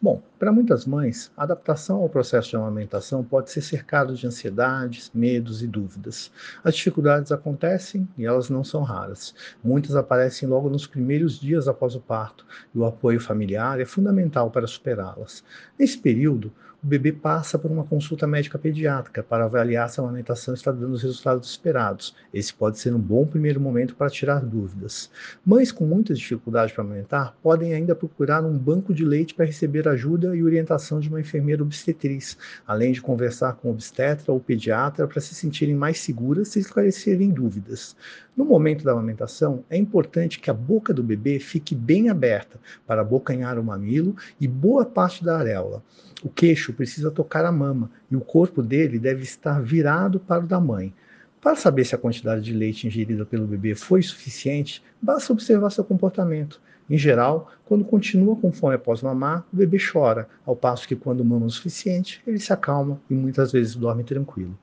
Bom, 0.02 0.22
para 0.38 0.50
muitas 0.50 0.86
mães, 0.86 1.30
a 1.36 1.42
adaptação 1.42 2.00
ao 2.00 2.08
processo 2.08 2.48
de 2.48 2.56
amamentação 2.56 3.22
pode 3.22 3.50
ser 3.50 3.60
cercado 3.60 4.14
de 4.14 4.26
ansiedades, 4.26 5.10
medos 5.12 5.62
e 5.62 5.66
dúvidas. 5.66 6.32
As 6.64 6.74
dificuldades 6.74 7.30
acontecem 7.30 8.08
e 8.16 8.24
elas 8.24 8.48
não 8.48 8.64
são 8.64 8.82
raras. 8.82 9.34
Muitas 9.62 9.94
aparecem 9.94 10.48
logo 10.48 10.70
nos 10.70 10.86
primeiros 10.86 11.38
dias 11.38 11.68
após 11.68 11.94
o 11.94 12.00
parto 12.00 12.46
e 12.74 12.78
o 12.78 12.86
apoio 12.86 13.20
familiar 13.20 13.78
é 13.78 13.84
fundamental 13.84 14.50
para 14.50 14.66
superá-las. 14.66 15.44
Nesse 15.78 15.98
período, 15.98 16.50
o 16.82 16.86
bebê 16.86 17.12
passa 17.12 17.58
por 17.58 17.70
uma 17.70 17.84
consulta 17.84 18.26
médica 18.26 18.58
pediátrica 18.58 19.22
para 19.22 19.44
avaliar 19.44 19.90
se 19.90 20.00
a 20.00 20.02
amamentação 20.02 20.54
está 20.54 20.72
dando 20.72 20.94
os 20.94 21.02
resultados 21.02 21.50
esperados. 21.50 22.14
Esse 22.32 22.54
pode 22.54 22.78
ser 22.78 22.94
um 22.94 22.98
bom 22.98 23.26
primeiro 23.26 23.60
momento 23.60 23.94
para 23.94 24.10
tirar 24.10 24.40
dúvidas. 24.40 25.10
Mães 25.44 25.70
com 25.70 25.84
muitas 25.84 26.18
dificuldades 26.18 26.74
para 26.74 26.82
amamentar 26.82 27.36
podem 27.42 27.74
ainda 27.74 27.94
procurar 27.94 28.42
um 28.44 28.56
banco 28.56 28.94
de 28.94 29.04
leite 29.04 29.34
para 29.34 29.44
receber 29.44 29.86
ajuda 29.88 30.34
e 30.34 30.42
orientação 30.42 31.00
de 31.00 31.10
uma 31.10 31.20
enfermeira 31.20 31.62
obstetriz, 31.62 32.38
além 32.66 32.92
de 32.92 33.02
conversar 33.02 33.56
com 33.56 33.70
obstetra 33.70 34.32
ou 34.32 34.40
pediatra 34.40 35.06
para 35.06 35.20
se 35.20 35.34
sentirem 35.34 35.74
mais 35.74 36.00
seguras 36.00 36.56
e 36.56 36.60
esclarecerem 36.60 37.28
dúvidas. 37.28 37.94
No 38.34 38.46
momento 38.46 38.84
da 38.84 38.92
amamentação, 38.92 39.64
é 39.68 39.76
importante 39.76 40.40
que 40.40 40.50
a 40.50 40.54
boca 40.54 40.94
do 40.94 41.02
bebê 41.02 41.38
fique 41.38 41.74
bem 41.74 42.08
aberta 42.08 42.58
para 42.86 43.02
abocanhar 43.02 43.58
o 43.58 43.64
mamilo 43.64 44.16
e 44.40 44.48
boa 44.48 44.86
parte 44.86 45.22
da 45.22 45.36
areola. 45.36 45.82
O 46.22 46.28
queixo 46.28 46.69
precisa 46.72 47.10
tocar 47.10 47.44
a 47.44 47.52
mama 47.52 47.90
e 48.10 48.16
o 48.16 48.20
corpo 48.20 48.62
dele 48.62 48.98
deve 48.98 49.22
estar 49.22 49.60
virado 49.62 50.20
para 50.20 50.44
o 50.44 50.46
da 50.46 50.60
mãe. 50.60 50.94
Para 51.40 51.56
saber 51.56 51.84
se 51.84 51.94
a 51.94 51.98
quantidade 51.98 52.42
de 52.42 52.52
leite 52.52 52.86
ingerida 52.86 53.24
pelo 53.24 53.46
bebê 53.46 53.74
foi 53.74 54.02
suficiente, 54.02 54.82
basta 55.00 55.32
observar 55.32 55.70
seu 55.70 55.82
comportamento. 55.82 56.60
Em 56.88 56.98
geral, 56.98 57.50
quando 57.64 57.84
continua 57.84 58.36
com 58.36 58.52
fome 58.52 58.74
após 58.74 59.00
mamar, 59.00 59.44
o 59.52 59.56
bebê 59.56 59.78
chora, 59.78 60.28
ao 60.44 60.56
passo 60.56 60.86
que 60.86 60.96
quando 60.96 61.24
mama 61.24 61.46
o 61.46 61.50
suficiente, 61.50 62.20
ele 62.26 62.38
se 62.38 62.52
acalma 62.52 63.00
e 63.08 63.14
muitas 63.14 63.52
vezes 63.52 63.74
dorme 63.76 64.04
tranquilo. 64.04 64.58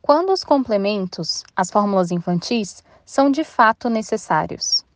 Quando 0.00 0.32
os 0.32 0.44
complementos, 0.44 1.42
as 1.54 1.70
fórmulas 1.70 2.12
infantis, 2.12 2.82
são 3.04 3.30
de 3.30 3.42
fato 3.42 3.90
necessários? 3.90 4.86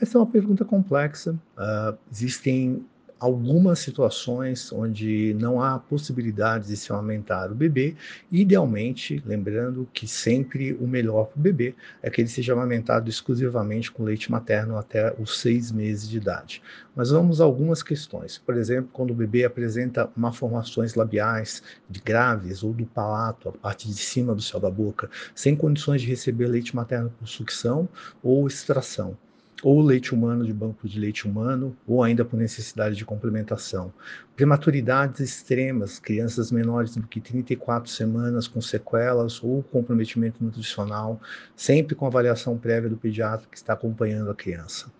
Essa 0.00 0.18
é 0.18 0.20
uma 0.20 0.26
pergunta 0.26 0.64
complexa. 0.64 1.32
Uh, 1.56 1.96
existem 2.12 2.84
algumas 3.18 3.78
situações 3.78 4.70
onde 4.72 5.34
não 5.40 5.60
há 5.60 5.78
possibilidade 5.78 6.68
de 6.68 6.76
se 6.76 6.92
amamentar 6.92 7.50
o 7.50 7.54
bebê, 7.54 7.96
idealmente, 8.30 9.22
lembrando 9.24 9.88
que 9.92 10.06
sempre 10.06 10.74
o 10.74 10.86
melhor 10.86 11.26
para 11.26 11.38
o 11.38 11.42
bebê 11.42 11.74
é 12.02 12.10
que 12.10 12.20
ele 12.20 12.28
seja 12.28 12.52
amamentado 12.52 13.08
exclusivamente 13.08 13.90
com 13.90 14.04
leite 14.04 14.30
materno 14.30 14.76
até 14.76 15.14
os 15.18 15.40
seis 15.40 15.72
meses 15.72 16.08
de 16.08 16.18
idade. 16.18 16.62
Mas 16.94 17.10
vamos 17.10 17.40
a 17.40 17.44
algumas 17.44 17.82
questões. 17.82 18.38
Por 18.38 18.56
exemplo, 18.56 18.90
quando 18.92 19.10
o 19.10 19.14
bebê 19.14 19.44
apresenta 19.44 20.10
malformações 20.14 20.94
labiais 20.94 21.62
graves 22.04 22.62
ou 22.62 22.72
do 22.72 22.84
palato, 22.86 23.48
a 23.48 23.52
parte 23.52 23.88
de 23.88 23.94
cima 23.94 24.34
do 24.34 24.42
céu 24.42 24.60
da 24.60 24.70
boca, 24.70 25.08
sem 25.34 25.56
condições 25.56 26.02
de 26.02 26.08
receber 26.08 26.46
leite 26.46 26.76
materno 26.76 27.10
por 27.18 27.26
sucção 27.26 27.88
ou 28.22 28.46
extração 28.46 29.16
ou 29.62 29.80
leite 29.80 30.14
humano 30.14 30.44
de 30.44 30.52
banco 30.52 30.86
de 30.86 31.00
leite 31.00 31.26
humano, 31.26 31.76
ou 31.86 32.02
ainda 32.02 32.24
por 32.24 32.36
necessidade 32.36 32.94
de 32.94 33.04
complementação. 33.04 33.92
Prematuridades 34.34 35.20
extremas, 35.20 35.98
crianças 35.98 36.52
menores 36.52 36.94
do 36.94 37.06
que 37.06 37.20
34 37.20 37.90
semanas 37.90 38.46
com 38.46 38.60
sequelas 38.60 39.42
ou 39.42 39.62
comprometimento 39.62 40.44
nutricional, 40.44 41.20
sempre 41.54 41.94
com 41.94 42.06
avaliação 42.06 42.58
prévia 42.58 42.90
do 42.90 42.96
pediatra 42.96 43.48
que 43.50 43.56
está 43.56 43.72
acompanhando 43.72 44.30
a 44.30 44.34
criança. 44.34 44.92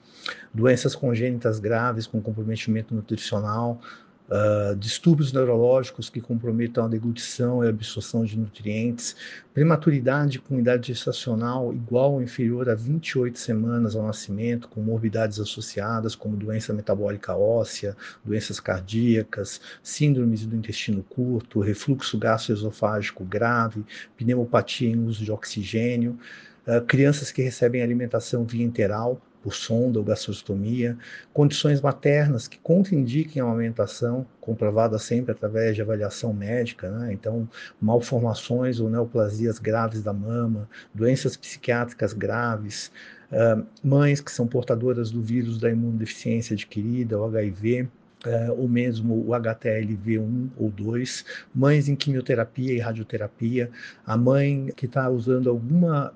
Doenças 0.53 0.97
congênitas 0.97 1.59
graves 1.59 2.07
com 2.07 2.21
comprometimento 2.21 2.95
nutricional, 2.95 3.81
uh, 4.29 4.77
distúrbios 4.77 5.33
neurológicos 5.33 6.09
que 6.09 6.21
comprometam 6.21 6.85
a 6.85 6.89
deglutição 6.89 7.63
e 7.63 7.67
a 7.67 7.71
absorção 7.71 8.25
de 8.25 8.39
nutrientes, 8.39 9.17
prematuridade 9.55 10.39
com 10.39 10.59
idade 10.59 10.89
gestacional 10.89 11.73
igual 11.73 12.15
ou 12.15 12.23
inferior 12.23 12.69
a 12.69 12.75
28 12.75 13.39
semanas 13.39 13.97
ao 13.97 14.07
nascimento, 14.07 14.69
com 14.69 14.81
morbidades 14.81 15.41
associadas 15.41 16.15
como 16.15 16.37
doença 16.37 16.73
metabólica 16.73 17.37
óssea, 17.37 17.97
doenças 18.25 18.61
cardíacas, 18.61 19.61
síndromes 19.83 20.45
do 20.47 20.57
intestino 20.57 21.03
curto, 21.03 21.61
refluxo 21.61 22.19
gastroesofágico 22.19 23.25
grave, 23.25 23.85
pneumopatia 24.17 24.89
em 24.89 24.99
uso 25.05 25.25
de 25.25 25.33
oxigênio, 25.33 26.19
uh, 26.67 26.85
crianças 26.85 27.31
que 27.31 27.43
recebem 27.43 27.83
alimentação 27.83 28.45
via 28.45 28.65
enteral, 28.65 29.21
por 29.47 29.55
sonda 29.55 30.01
ou 30.01 30.05
gastrostomia, 30.05 30.99
condições 31.33 31.81
maternas 31.81 32.49
que 32.49 32.59
contraindiquem 32.59 33.41
a 33.41 33.45
amamentação, 33.45 34.27
comprovada 34.41 34.99
sempre 34.99 35.31
através 35.31 35.77
de 35.77 35.83
avaliação 35.83 36.33
médica, 36.33 36.91
né? 36.91 37.13
então 37.13 37.49
malformações 37.81 38.81
ou 38.81 38.91
neoplasias 38.91 39.61
graves 39.61 40.03
da 40.03 40.13
mama, 40.13 40.69
doenças 40.93 41.37
psiquiátricas 41.37 42.13
graves, 42.13 42.91
uh, 43.31 43.65
mães 43.85 44.21
que 44.21 44.33
são 44.33 44.49
portadoras 44.49 45.13
do 45.13 45.23
vírus 45.23 45.61
da 45.61 45.71
imunodeficiência 45.71 46.55
adquirida, 46.55 47.17
o 47.17 47.25
HIV, 47.25 47.89
Uh, 48.25 48.51
ou 48.59 48.67
mesmo 48.67 49.15
o 49.15 49.29
HTLV1 49.29 50.49
ou 50.57 50.69
2, 50.71 51.25
mães 51.55 51.87
em 51.87 51.95
quimioterapia 51.95 52.73
e 52.73 52.79
radioterapia, 52.79 53.71
a 54.05 54.17
mãe 54.17 54.73
que 54.75 54.87
está 54.87 55.09
usando 55.09 55.49
alguma 55.49 56.13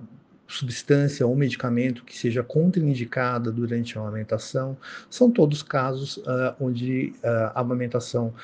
substância 0.50 1.26
ou 1.26 1.34
medicamento 1.36 2.04
que 2.04 2.16
seja 2.16 2.42
contraindicada 2.42 3.52
durante 3.52 3.96
a 3.96 4.00
amamentação, 4.00 4.76
são 5.08 5.30
todos 5.30 5.62
casos 5.62 6.18
uh, 6.18 6.54
onde 6.60 7.12
uh, 7.22 7.52
a 7.54 7.60
amamentação 7.60 8.34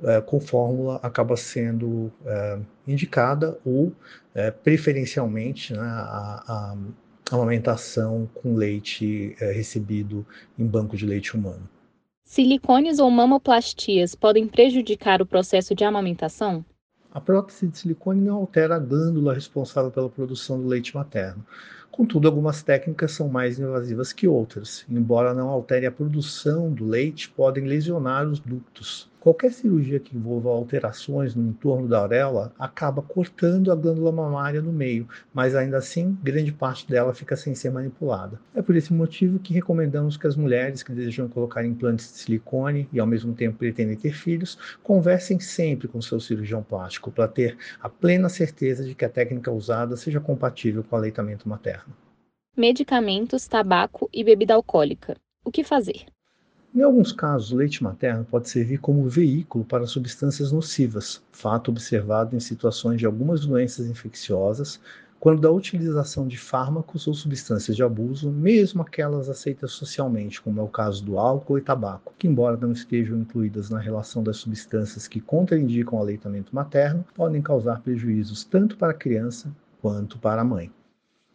uh, 0.00 0.20
com 0.22 0.40
fórmula 0.40 0.98
acaba 1.02 1.36
sendo 1.36 2.12
indicada 2.86 3.58
ou, 3.64 3.92
preferencialmente, 4.64 5.72
né, 5.72 5.80
a, 5.80 6.42
a, 6.48 6.76
amamentação 7.30 8.28
com 8.34 8.56
leite 8.56 9.36
recebido 9.38 10.26
em 10.58 10.66
banco 10.66 10.96
de 10.96 11.06
leite 11.06 11.36
humano. 11.36 11.68
Silicones 12.24 12.98
ou 12.98 13.10
mamoplastias 13.10 14.14
podem 14.14 14.48
prejudicar 14.48 15.22
o 15.22 15.26
processo 15.26 15.74
de 15.74 15.84
amamentação? 15.84 16.64
A 17.14 17.20
prótese 17.20 17.68
de 17.68 17.76
silicone 17.76 18.22
não 18.22 18.36
altera 18.36 18.76
a 18.76 18.78
glândula 18.78 19.34
responsável 19.34 19.90
pela 19.90 20.08
produção 20.08 20.58
do 20.58 20.66
leite 20.66 20.94
materno. 20.94 21.44
Contudo, 21.90 22.26
algumas 22.26 22.62
técnicas 22.62 23.12
são 23.12 23.28
mais 23.28 23.58
invasivas 23.58 24.14
que 24.14 24.26
outras. 24.26 24.86
Embora 24.88 25.34
não 25.34 25.50
altere 25.50 25.84
a 25.84 25.92
produção 25.92 26.72
do 26.72 26.86
leite, 26.86 27.28
podem 27.28 27.66
lesionar 27.66 28.26
os 28.26 28.40
ductos. 28.40 29.11
Qualquer 29.22 29.52
cirurgia 29.52 30.00
que 30.00 30.16
envolva 30.16 30.50
alterações 30.50 31.32
no 31.36 31.48
entorno 31.48 31.86
da 31.86 32.00
auréola 32.00 32.52
acaba 32.58 33.00
cortando 33.00 33.70
a 33.70 33.76
glândula 33.76 34.10
mamária 34.10 34.60
no 34.60 34.72
meio, 34.72 35.08
mas 35.32 35.54
ainda 35.54 35.76
assim, 35.76 36.18
grande 36.20 36.50
parte 36.50 36.88
dela 36.90 37.14
fica 37.14 37.36
sem 37.36 37.54
ser 37.54 37.70
manipulada. 37.70 38.40
É 38.52 38.60
por 38.60 38.74
esse 38.74 38.92
motivo 38.92 39.38
que 39.38 39.54
recomendamos 39.54 40.16
que 40.16 40.26
as 40.26 40.34
mulheres 40.34 40.82
que 40.82 40.90
desejam 40.90 41.28
colocar 41.28 41.64
implantes 41.64 42.12
de 42.12 42.18
silicone 42.18 42.88
e 42.92 42.98
ao 42.98 43.06
mesmo 43.06 43.32
tempo 43.32 43.58
pretendem 43.58 43.96
ter 43.96 44.12
filhos, 44.12 44.58
conversem 44.82 45.38
sempre 45.38 45.86
com 45.86 46.02
seu 46.02 46.18
cirurgião 46.18 46.60
plástico 46.60 47.12
para 47.12 47.28
ter 47.28 47.56
a 47.80 47.88
plena 47.88 48.28
certeza 48.28 48.82
de 48.82 48.92
que 48.92 49.04
a 49.04 49.08
técnica 49.08 49.52
usada 49.52 49.96
seja 49.96 50.18
compatível 50.18 50.82
com 50.82 50.96
o 50.96 50.98
aleitamento 50.98 51.48
materno. 51.48 51.94
Medicamentos, 52.56 53.46
tabaco 53.46 54.10
e 54.12 54.24
bebida 54.24 54.54
alcoólica. 54.54 55.16
O 55.44 55.52
que 55.52 55.62
fazer? 55.62 56.06
Em 56.74 56.80
alguns 56.80 57.12
casos, 57.12 57.52
o 57.52 57.56
leite 57.56 57.84
materno 57.84 58.24
pode 58.24 58.48
servir 58.48 58.78
como 58.78 59.06
veículo 59.06 59.62
para 59.62 59.86
substâncias 59.86 60.50
nocivas, 60.52 61.22
fato 61.30 61.70
observado 61.70 62.34
em 62.34 62.40
situações 62.40 62.98
de 62.98 63.04
algumas 63.04 63.44
doenças 63.44 63.86
infecciosas, 63.86 64.80
quando 65.20 65.42
da 65.42 65.50
utilização 65.50 66.26
de 66.26 66.38
fármacos 66.38 67.06
ou 67.06 67.12
substâncias 67.12 67.76
de 67.76 67.82
abuso, 67.82 68.30
mesmo 68.30 68.80
aquelas 68.80 69.28
aceitas 69.28 69.72
socialmente, 69.72 70.40
como 70.40 70.60
é 70.60 70.62
o 70.62 70.68
caso 70.68 71.04
do 71.04 71.18
álcool 71.18 71.58
e 71.58 71.60
tabaco, 71.60 72.14
que, 72.18 72.26
embora 72.26 72.56
não 72.56 72.72
estejam 72.72 73.18
incluídas 73.18 73.68
na 73.68 73.78
relação 73.78 74.22
das 74.22 74.38
substâncias 74.38 75.06
que 75.06 75.20
contraindicam 75.20 75.98
o 75.98 76.02
aleitamento 76.02 76.54
materno, 76.54 77.04
podem 77.14 77.42
causar 77.42 77.82
prejuízos 77.82 78.44
tanto 78.44 78.78
para 78.78 78.92
a 78.92 78.96
criança 78.96 79.54
quanto 79.82 80.18
para 80.18 80.40
a 80.40 80.44
mãe. 80.44 80.72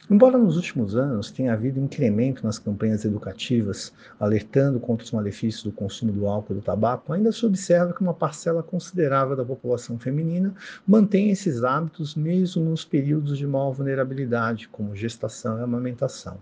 Embora 0.10 0.38
nos 0.38 0.55
últimos 0.55 0.95
anos 0.95 1.31
tenha 1.31 1.51
havido 1.51 1.81
incremento 1.81 2.45
nas 2.45 2.57
campanhas 2.57 3.03
educativas 3.03 3.91
alertando 4.19 4.79
contra 4.79 5.03
os 5.03 5.12
malefícios 5.12 5.63
do 5.63 5.71
consumo 5.71 6.13
do 6.13 6.27
álcool 6.27 6.53
e 6.53 6.55
do 6.55 6.62
tabaco, 6.62 7.12
ainda 7.12 7.31
se 7.31 7.45
observa 7.45 7.93
que 7.93 8.01
uma 8.01 8.13
parcela 8.13 8.63
considerável 8.63 9.36
da 9.36 9.43
população 9.43 9.99
feminina 9.99 10.55
mantém 10.88 11.29
esses 11.29 11.63
hábitos 11.63 12.15
mesmo 12.15 12.63
nos 12.63 12.86
períodos 12.86 13.38
de 13.38 13.45
maior 13.45 13.71
vulnerabilidade, 13.71 14.69
como 14.69 14.95
gestação 14.95 15.60
e 15.60 15.63
amamentação. 15.63 16.38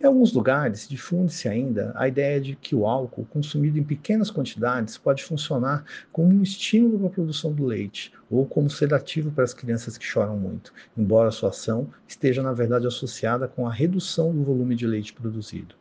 Em 0.00 0.06
alguns 0.06 0.32
lugares, 0.32 0.88
difunde-se 0.88 1.48
ainda 1.48 1.92
a 1.94 2.08
ideia 2.08 2.40
de 2.40 2.56
que 2.56 2.74
o 2.74 2.86
álcool, 2.86 3.26
consumido 3.26 3.78
em 3.78 3.84
pequenas 3.84 4.30
quantidades, 4.30 4.98
pode 4.98 5.24
funcionar 5.24 5.84
como 6.12 6.28
um 6.28 6.42
estímulo 6.42 6.98
para 6.98 7.08
a 7.08 7.10
produção 7.10 7.52
do 7.52 7.64
leite 7.64 8.12
ou 8.30 8.46
como 8.46 8.68
sedativo 8.68 9.30
para 9.30 9.44
as 9.44 9.54
crianças 9.54 9.96
que 9.96 10.04
choram 10.04 10.36
muito, 10.36 10.72
embora 10.96 11.30
sua 11.30 11.50
ação 11.50 11.88
esteja, 12.06 12.42
na 12.42 12.52
verdade, 12.52 12.86
associada 12.86 13.48
com 13.48 13.66
a 13.66 13.72
redução 13.72 14.32
do 14.34 14.42
volume 14.42 14.74
de 14.74 14.86
leite 14.86 15.12
produzido. 15.12 15.74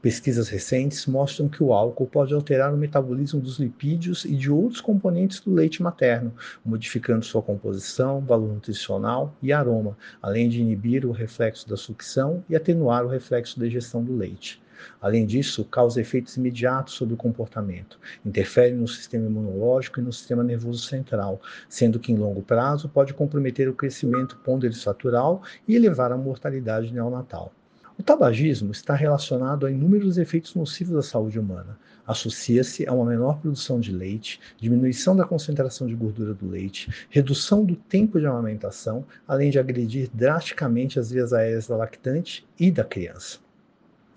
Pesquisas 0.00 0.48
recentes 0.48 1.06
mostram 1.06 1.48
que 1.48 1.62
o 1.62 1.72
álcool 1.72 2.06
pode 2.06 2.32
alterar 2.32 2.72
o 2.72 2.76
metabolismo 2.76 3.40
dos 3.40 3.58
lipídios 3.58 4.24
e 4.24 4.34
de 4.34 4.50
outros 4.50 4.80
componentes 4.80 5.40
do 5.40 5.52
leite 5.52 5.82
materno, 5.82 6.32
modificando 6.64 7.24
sua 7.24 7.42
composição, 7.42 8.20
valor 8.20 8.52
nutricional 8.52 9.34
e 9.42 9.52
aroma, 9.52 9.96
além 10.22 10.48
de 10.48 10.60
inibir 10.60 11.04
o 11.04 11.12
reflexo 11.12 11.68
da 11.68 11.76
sucção 11.76 12.44
e 12.48 12.54
atenuar 12.54 13.04
o 13.04 13.08
reflexo 13.08 13.58
da 13.58 13.66
egestão 13.66 14.04
do 14.04 14.16
leite. 14.16 14.62
Além 15.00 15.26
disso, 15.26 15.64
causa 15.64 16.00
efeitos 16.00 16.36
imediatos 16.36 16.94
sobre 16.94 17.14
o 17.14 17.16
comportamento, 17.16 17.98
interfere 18.24 18.74
no 18.74 18.86
sistema 18.86 19.26
imunológico 19.26 19.98
e 19.98 20.02
no 20.02 20.12
sistema 20.12 20.44
nervoso 20.44 20.86
central, 20.86 21.40
sendo 21.68 21.98
que 21.98 22.12
em 22.12 22.16
longo 22.16 22.42
prazo 22.42 22.88
pode 22.88 23.12
comprometer 23.12 23.68
o 23.68 23.74
crescimento 23.74 24.36
ponderosatural 24.38 25.42
e 25.66 25.74
elevar 25.74 26.12
a 26.12 26.16
mortalidade 26.16 26.92
neonatal. 26.92 27.52
O 27.98 28.02
tabagismo 28.02 28.70
está 28.70 28.94
relacionado 28.94 29.66
a 29.66 29.72
inúmeros 29.72 30.18
efeitos 30.18 30.54
nocivos 30.54 30.94
à 30.94 31.02
saúde 31.02 31.36
humana. 31.36 31.76
Associa-se 32.06 32.88
a 32.88 32.92
uma 32.92 33.04
menor 33.04 33.40
produção 33.40 33.80
de 33.80 33.90
leite, 33.90 34.40
diminuição 34.56 35.16
da 35.16 35.24
concentração 35.24 35.84
de 35.84 35.96
gordura 35.96 36.32
do 36.32 36.48
leite, 36.48 36.88
redução 37.10 37.64
do 37.64 37.74
tempo 37.74 38.20
de 38.20 38.26
amamentação, 38.26 39.04
além 39.26 39.50
de 39.50 39.58
agredir 39.58 40.08
drasticamente 40.14 41.00
as 41.00 41.10
vias 41.10 41.32
aéreas 41.32 41.66
da 41.66 41.76
lactante 41.76 42.46
e 42.56 42.70
da 42.70 42.84
criança. 42.84 43.40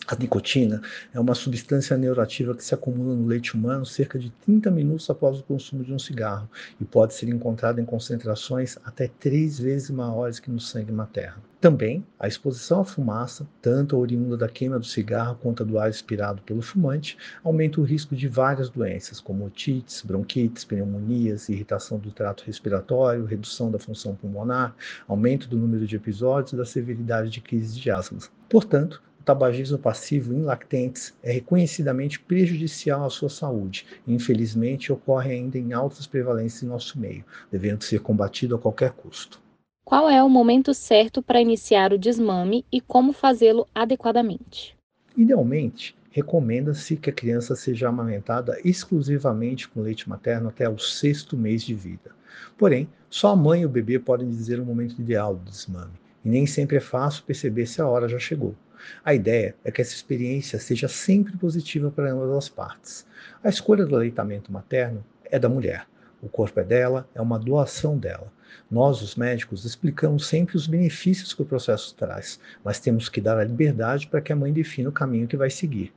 A 0.08 0.16
nicotina 0.16 0.82
é 1.14 1.20
uma 1.20 1.36
substância 1.36 1.96
neuroativa 1.96 2.56
que 2.56 2.64
se 2.66 2.74
acumula 2.74 3.16
no 3.16 3.28
leite 3.28 3.56
humano 3.56 3.86
cerca 3.86 4.18
de 4.18 4.32
30 4.46 4.72
minutos 4.72 5.10
após 5.10 5.40
o 5.40 5.44
consumo 5.44 5.84
de 5.84 5.94
um 5.94 6.00
cigarro 6.00 6.50
e 6.80 6.86
pode 6.86 7.14
ser 7.14 7.30
encontrada 7.30 7.80
em 7.80 7.86
concentrações 7.86 8.78
até 8.84 9.08
três 9.08 9.60
vezes 9.60 9.92
maiores 9.92 10.40
que 10.40 10.50
no 10.50 10.60
sangue 10.60 10.92
materno. 10.92 11.44
Também, 11.62 12.04
a 12.20 12.28
exposição 12.28 12.82
à 12.82 12.84
fumaça, 12.84 13.48
tanto 13.62 13.96
oriunda 13.96 14.36
da 14.36 14.50
queima 14.50 14.80
do 14.80 14.86
cigarro 14.86 15.38
quanto 15.40 15.64
do 15.64 15.78
ar 15.78 15.92
expirado 15.92 16.42
pelo 16.42 16.64
fumante, 16.64 17.16
aumenta 17.44 17.80
o 17.80 17.84
risco 17.84 18.16
de 18.16 18.28
várias 18.28 18.68
doenças, 18.68 19.22
como 19.22 19.46
otites, 19.46 20.02
bronquites, 20.02 20.66
pneumonias, 20.66 21.48
irritação 21.48 22.00
do 22.00 22.12
trato 22.12 22.44
respiratório, 22.46 23.26
redução 23.26 23.70
da 23.70 23.78
função 23.78 24.16
pulmonar, 24.16 24.76
aumento 25.08 25.48
do 25.48 25.58
número 25.58 25.86
de 25.86 25.96
episódios 25.96 26.54
e 26.54 26.58
da 26.58 26.66
severidade 26.66 27.30
de 27.30 27.40
crises 27.40 27.78
de 27.78 27.92
asma. 27.92 28.18
Portanto, 28.50 29.02
o 29.22 29.24
tabagismo 29.24 29.78
passivo 29.78 30.34
em 30.34 30.42
lactentes 30.42 31.14
é 31.22 31.32
reconhecidamente 31.32 32.20
prejudicial 32.20 33.06
à 33.06 33.10
sua 33.10 33.30
saúde 33.30 33.86
e, 34.08 34.14
infelizmente, 34.16 34.92
ocorre 34.92 35.32
ainda 35.32 35.60
em 35.60 35.74
altas 35.74 36.08
prevalências 36.08 36.64
em 36.64 36.66
nosso 36.66 37.00
meio, 37.00 37.24
devendo 37.52 37.84
ser 37.84 38.00
combatido 38.00 38.56
a 38.56 38.60
qualquer 38.60 38.90
custo. 38.94 39.40
Qual 39.86 40.10
é 40.10 40.24
o 40.24 40.30
momento 40.30 40.74
certo 40.74 41.22
para 41.22 41.40
iniciar 41.40 41.94
o 41.94 42.00
desmame 42.00 42.66
e 42.72 42.82
como 42.82 43.14
fazê-lo 43.14 43.68
adequadamente? 43.76 44.76
Idealmente, 45.16 45.96
recomenda-se 46.10 46.98
que 46.98 47.12
a 47.12 47.14
criança 47.14 47.56
seja 47.56 47.90
amamentada 47.90 48.60
exclusivamente 48.66 49.70
com 49.70 49.82
leite 49.82 50.10
materno 50.10 50.50
até 50.50 50.68
o 50.68 50.80
sexto 50.80 51.38
mês 51.38 51.62
de 51.62 51.76
vida. 51.76 52.10
Porém, 52.58 52.90
só 53.08 53.30
a 53.30 53.36
mãe 53.36 53.62
e 53.62 53.66
o 53.68 53.70
bebê 53.70 54.00
podem 54.00 54.30
dizer 54.30 54.60
o 54.60 54.66
momento 54.66 55.00
ideal 55.00 55.36
do 55.36 55.52
desmame, 55.52 55.94
e 56.26 56.30
nem 56.30 56.48
sempre 56.48 56.78
é 56.78 56.82
fácil 56.82 57.24
perceber 57.24 57.68
se 57.68 57.82
a 57.82 57.88
hora 57.88 58.08
já 58.08 58.18
chegou. 58.18 58.56
A 59.04 59.14
ideia 59.14 59.56
é 59.64 59.72
que 59.72 59.82
essa 59.82 59.94
experiência 59.94 60.60
seja 60.60 60.88
sempre 60.88 61.36
positiva 61.38 61.92
para 61.92 62.12
ambas 62.12 62.32
as 62.32 62.50
partes. 62.50 63.06
A 63.44 63.50
escolha 63.50 63.86
do 63.86 63.96
aleitamento 63.96 64.52
materno 64.52 65.04
é 65.26 65.38
da 65.38 65.50
mulher. 65.50 65.88
O 66.22 66.30
corpo 66.30 66.60
é 66.60 66.64
dela, 66.64 67.08
é 67.16 67.22
uma 67.22 67.40
doação 67.40 67.98
dela. 67.98 68.32
Nós, 68.70 69.02
os 69.02 69.16
médicos, 69.16 69.66
explicamos 69.66 70.28
sempre 70.28 70.56
os 70.56 70.68
benefícios 70.68 71.34
que 71.34 71.42
o 71.42 71.46
processo 71.46 71.96
traz, 71.96 72.40
mas 72.64 72.80
temos 72.80 73.10
que 73.10 73.22
dar 73.22 73.38
a 73.38 73.44
liberdade 73.44 74.08
para 74.08 74.22
que 74.22 74.32
a 74.32 74.36
mãe 74.36 74.54
defina 74.54 74.90
o 74.90 74.94
caminho 74.94 75.28
que 75.28 75.38
vai 75.38 75.50
seguir. 75.50 75.94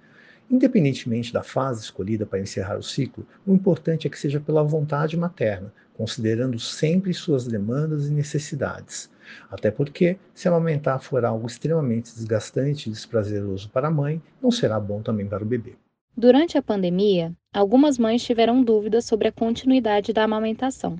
Independentemente 0.50 1.32
da 1.32 1.42
fase 1.42 1.82
escolhida 1.82 2.26
para 2.26 2.40
encerrar 2.40 2.78
o 2.78 2.82
ciclo, 2.82 3.26
o 3.46 3.54
importante 3.54 4.06
é 4.06 4.10
que 4.10 4.18
seja 4.18 4.40
pela 4.40 4.62
vontade 4.62 5.16
materna, 5.16 5.72
considerando 5.94 6.58
sempre 6.58 7.14
suas 7.14 7.46
demandas 7.46 8.06
e 8.06 8.10
necessidades. 8.10 9.10
Até 9.50 9.70
porque, 9.70 10.18
se 10.34 10.48
amamentar 10.48 11.00
for 11.00 11.24
algo 11.24 11.46
extremamente 11.46 12.14
desgastante 12.14 12.88
e 12.88 12.92
desprazeroso 12.92 13.70
para 13.70 13.88
a 13.88 13.90
mãe, 13.90 14.20
não 14.42 14.50
será 14.50 14.78
bom 14.78 15.02
também 15.02 15.26
para 15.26 15.42
o 15.42 15.46
bebê. 15.46 15.74
Durante 16.16 16.56
a 16.56 16.62
pandemia, 16.62 17.32
algumas 17.52 17.98
mães 17.98 18.22
tiveram 18.22 18.62
dúvidas 18.62 19.04
sobre 19.04 19.28
a 19.28 19.32
continuidade 19.32 20.12
da 20.12 20.22
amamentação. 20.22 20.96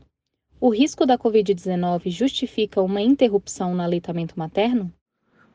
O 0.61 0.71
risco 0.71 1.05
da 1.05 1.19
Covid-19 1.19 2.11
justifica 2.11 2.81
uma 2.81 3.01
interrupção 3.01 3.75
no 3.75 3.83
aleitamento 3.83 4.39
materno? 4.39 4.93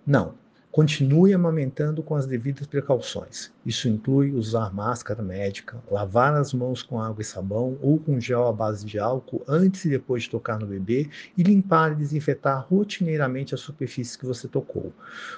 Não, 0.05 0.33
Continue 0.71 1.33
amamentando 1.33 2.03
com 2.03 2.13
as 2.13 2.27
devidas 2.27 2.67
precauções. 2.67 3.51
Isso 3.65 3.89
inclui 3.89 4.29
usar 4.29 4.71
máscara 4.71 5.23
médica, 5.23 5.81
lavar 5.89 6.35
as 6.35 6.53
mãos 6.53 6.83
com 6.83 7.01
água 7.01 7.23
e 7.23 7.25
sabão 7.25 7.75
ou 7.81 7.97
com 7.97 8.19
gel 8.19 8.47
à 8.47 8.53
base 8.53 8.85
de 8.85 8.99
álcool 8.99 9.43
antes 9.47 9.83
e 9.85 9.89
depois 9.89 10.23
de 10.23 10.29
tocar 10.29 10.59
no 10.59 10.67
bebê 10.67 11.09
e 11.35 11.41
limpar 11.41 11.93
e 11.93 11.95
desinfetar 11.95 12.67
rotineiramente 12.69 13.55
a 13.55 13.57
superfície 13.57 14.15
que 14.15 14.27
você 14.27 14.47
tocou. 14.47 14.93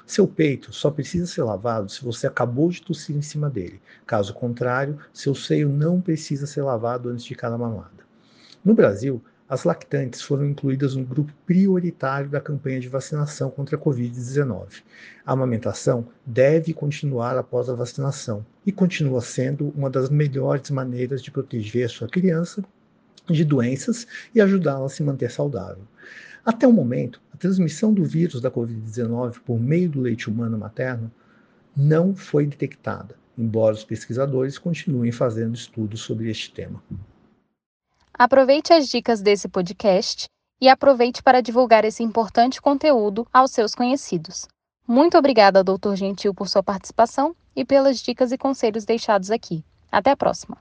Seu 0.06 0.28
peito 0.28 0.74
só 0.74 0.91
precisa 0.91 1.26
ser 1.26 1.44
lavado 1.44 1.89
se 1.89 2.04
você 2.04 2.28
acabou 2.28 2.70
de 2.70 2.82
tossir 2.82 3.15
em 3.15 3.22
cima 3.22 3.50
dele. 3.50 3.82
Caso 4.06 4.34
contrário, 4.34 5.00
seu 5.13 5.34
seio 5.34 5.70
não 5.70 6.02
precisa 6.02 6.46
ser 6.46 6.62
lavado 6.62 7.08
antes 7.08 7.24
de 7.24 7.36
cada 7.36 7.58
mamada. 7.58 8.02
No 8.65 8.74
Brasil, 8.74 9.24
as 9.52 9.66
lactantes 9.66 10.22
foram 10.22 10.46
incluídas 10.46 10.96
no 10.96 11.04
grupo 11.04 11.34
prioritário 11.46 12.30
da 12.30 12.40
campanha 12.40 12.80
de 12.80 12.88
vacinação 12.88 13.52
contra 13.52 13.76
a 13.76 13.80
Covid-19. 13.80 14.82
A 15.26 15.34
amamentação 15.34 16.08
deve 16.26 16.74
continuar 16.74 17.38
após 17.38 17.68
a 17.68 17.76
vacinação 17.76 18.46
e 18.66 18.72
continua 18.72 19.20
sendo 19.20 19.68
uma 19.76 19.90
das 19.90 20.10
melhores 20.10 20.72
maneiras 20.72 21.22
de 21.22 21.32
proteger 21.32 21.90
sua 21.90 22.08
criança 22.08 22.64
de 23.30 23.44
doenças 23.44 24.08
e 24.34 24.40
ajudá-la 24.40 24.86
a 24.86 24.90
se 24.90 25.04
manter 25.04 25.30
saudável. 25.30 25.84
Até 26.46 26.66
o 26.66 26.72
momento, 26.72 27.22
a 27.34 27.36
transmissão 27.36 27.94
do 27.94 28.06
vírus 28.06 28.40
da 28.40 28.50
Covid-19 28.50 29.42
por 29.46 29.60
meio 29.60 29.90
do 29.90 30.00
leite 30.00 30.30
humano 30.30 30.58
materno 30.58 31.12
não 31.76 32.16
foi 32.16 32.46
detectada, 32.46 33.16
embora 33.38 33.76
os 33.76 33.84
pesquisadores 33.84 34.58
continuem 34.58 35.12
fazendo 35.12 35.56
estudos 35.56 36.00
sobre 36.00 36.32
este 36.32 36.54
tema. 36.54 36.82
Aproveite 38.24 38.72
as 38.72 38.88
dicas 38.88 39.20
desse 39.20 39.50
podcast 39.50 40.28
e 40.62 40.70
aproveite 40.70 41.24
para 41.24 41.42
divulgar 41.42 41.84
esse 41.84 42.04
importante 42.04 42.62
conteúdo 42.62 43.28
aos 43.34 43.50
seus 43.50 43.74
conhecidos. 43.74 44.48
Muito 44.88 45.18
obrigada, 45.18 45.64
Dr. 45.64 45.96
Gentil, 45.96 46.32
por 46.32 46.48
sua 46.48 46.62
participação 46.62 47.36
e 47.56 47.66
pelas 47.66 47.98
dicas 47.98 48.32
e 48.32 48.38
conselhos 48.38 48.86
deixados 48.86 49.32
aqui. 49.32 49.66
Até 49.92 50.12
a 50.12 50.16
próxima! 50.16 50.60